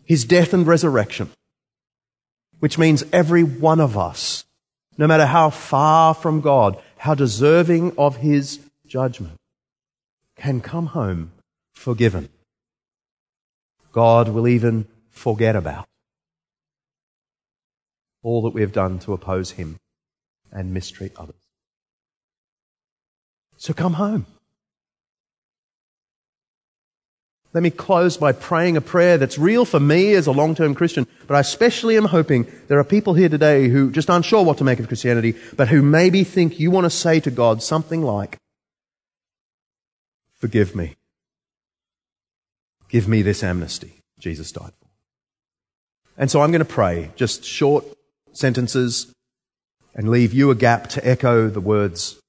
His 0.04 0.24
death 0.24 0.52
and 0.52 0.66
resurrection, 0.66 1.30
which 2.58 2.78
means 2.78 3.04
every 3.12 3.44
one 3.44 3.78
of 3.78 3.96
us, 3.96 4.44
no 4.98 5.06
matter 5.06 5.26
how 5.26 5.50
far 5.50 6.14
from 6.14 6.40
God, 6.40 6.82
how 6.96 7.14
deserving 7.14 7.94
of 7.96 8.16
His 8.16 8.58
judgment, 8.88 9.36
can 10.34 10.60
come 10.60 10.86
home 10.86 11.30
forgiven. 11.74 12.28
God 13.92 14.30
will 14.30 14.48
even 14.48 14.88
forget 15.10 15.54
about 15.54 15.86
all 18.24 18.42
that 18.42 18.54
we 18.54 18.62
have 18.62 18.72
done 18.72 18.98
to 18.98 19.12
oppose 19.12 19.52
him 19.52 19.76
and 20.50 20.74
mistreat 20.74 21.12
others. 21.16 21.45
So 23.56 23.72
come 23.72 23.94
home. 23.94 24.26
Let 27.52 27.62
me 27.62 27.70
close 27.70 28.18
by 28.18 28.32
praying 28.32 28.76
a 28.76 28.82
prayer 28.82 29.16
that's 29.16 29.38
real 29.38 29.64
for 29.64 29.80
me 29.80 30.12
as 30.12 30.26
a 30.26 30.32
long-term 30.32 30.74
Christian, 30.74 31.06
but 31.26 31.36
I 31.36 31.40
especially 31.40 31.96
am 31.96 32.04
hoping 32.04 32.46
there 32.68 32.78
are 32.78 32.84
people 32.84 33.14
here 33.14 33.30
today 33.30 33.68
who 33.68 33.90
just 33.90 34.10
aren't 34.10 34.26
sure 34.26 34.44
what 34.44 34.58
to 34.58 34.64
make 34.64 34.78
of 34.78 34.88
Christianity, 34.88 35.34
but 35.56 35.68
who 35.68 35.80
maybe 35.80 36.22
think 36.22 36.60
you 36.60 36.70
want 36.70 36.84
to 36.84 36.90
say 36.90 37.18
to 37.20 37.30
God 37.30 37.62
something 37.62 38.02
like, 38.02 38.36
Forgive 40.34 40.76
me. 40.76 40.96
Give 42.90 43.08
me 43.08 43.22
this 43.22 43.42
amnesty 43.42 44.00
Jesus 44.18 44.52
died 44.52 44.72
for. 44.78 44.88
And 46.18 46.30
so 46.30 46.42
I'm 46.42 46.50
going 46.50 46.58
to 46.58 46.66
pray, 46.66 47.10
just 47.16 47.42
short 47.42 47.86
sentences 48.32 49.10
and 49.94 50.10
leave 50.10 50.34
you 50.34 50.50
a 50.50 50.54
gap 50.54 50.88
to 50.90 51.08
echo 51.08 51.48
the 51.48 51.60
words 51.60 52.20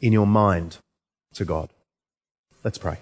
in 0.00 0.12
your 0.12 0.26
mind 0.26 0.78
to 1.34 1.44
God. 1.44 1.70
Let's 2.64 2.78
pray. 2.78 2.98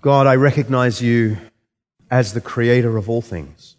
God, 0.00 0.26
I 0.26 0.36
recognize 0.36 1.02
you 1.02 1.36
as 2.10 2.32
the 2.32 2.40
creator 2.40 2.96
of 2.96 3.08
all 3.08 3.20
things. 3.20 3.76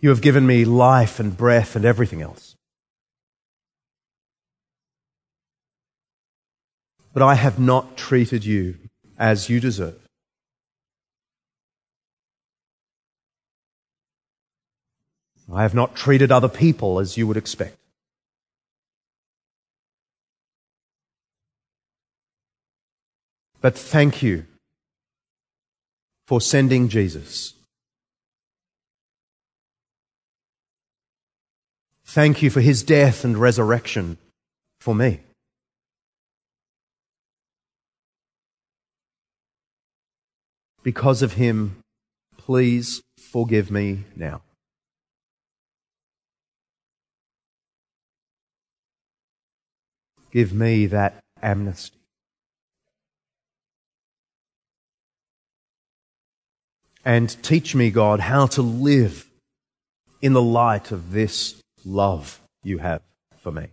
You 0.00 0.10
have 0.10 0.22
given 0.22 0.46
me 0.46 0.64
life 0.64 1.18
and 1.18 1.36
breath 1.36 1.74
and 1.74 1.84
everything 1.84 2.22
else. 2.22 2.54
but 7.18 7.24
I 7.24 7.34
have 7.34 7.58
not 7.58 7.96
treated 7.96 8.44
you 8.44 8.76
as 9.18 9.48
you 9.48 9.60
deserve. 9.60 9.98
I 15.52 15.62
have 15.62 15.74
not 15.74 15.96
treated 15.96 16.30
other 16.30 16.48
people 16.48 16.98
as 16.98 17.16
you 17.16 17.26
would 17.26 17.36
expect. 17.36 17.76
But 23.60 23.76
thank 23.76 24.22
you 24.22 24.44
for 26.26 26.40
sending 26.40 26.88
Jesus. 26.88 27.54
Thank 32.04 32.42
you 32.42 32.50
for 32.50 32.60
his 32.60 32.82
death 32.82 33.24
and 33.24 33.36
resurrection 33.36 34.18
for 34.80 34.94
me. 34.94 35.20
Because 40.82 41.22
of 41.22 41.34
him, 41.34 41.80
please 42.36 43.02
forgive 43.18 43.70
me 43.70 44.04
now. 44.16 44.42
Give 50.30 50.52
me 50.52 50.86
that 50.86 51.22
amnesty. 51.42 51.96
And 57.04 57.42
teach 57.42 57.74
me, 57.74 57.90
God, 57.90 58.20
how 58.20 58.46
to 58.46 58.62
live 58.62 59.26
in 60.20 60.34
the 60.34 60.42
light 60.42 60.90
of 60.92 61.12
this 61.12 61.60
love 61.84 62.40
you 62.62 62.78
have 62.78 63.00
for 63.38 63.50
me. 63.50 63.68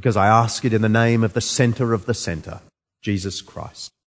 Because 0.00 0.16
I 0.16 0.28
ask 0.28 0.64
it 0.64 0.72
in 0.72 0.80
the 0.80 0.88
name 0.88 1.22
of 1.22 1.34
the 1.34 1.42
center 1.42 1.92
of 1.92 2.06
the 2.06 2.14
center, 2.14 2.62
Jesus 3.02 3.42
Christ. 3.42 3.92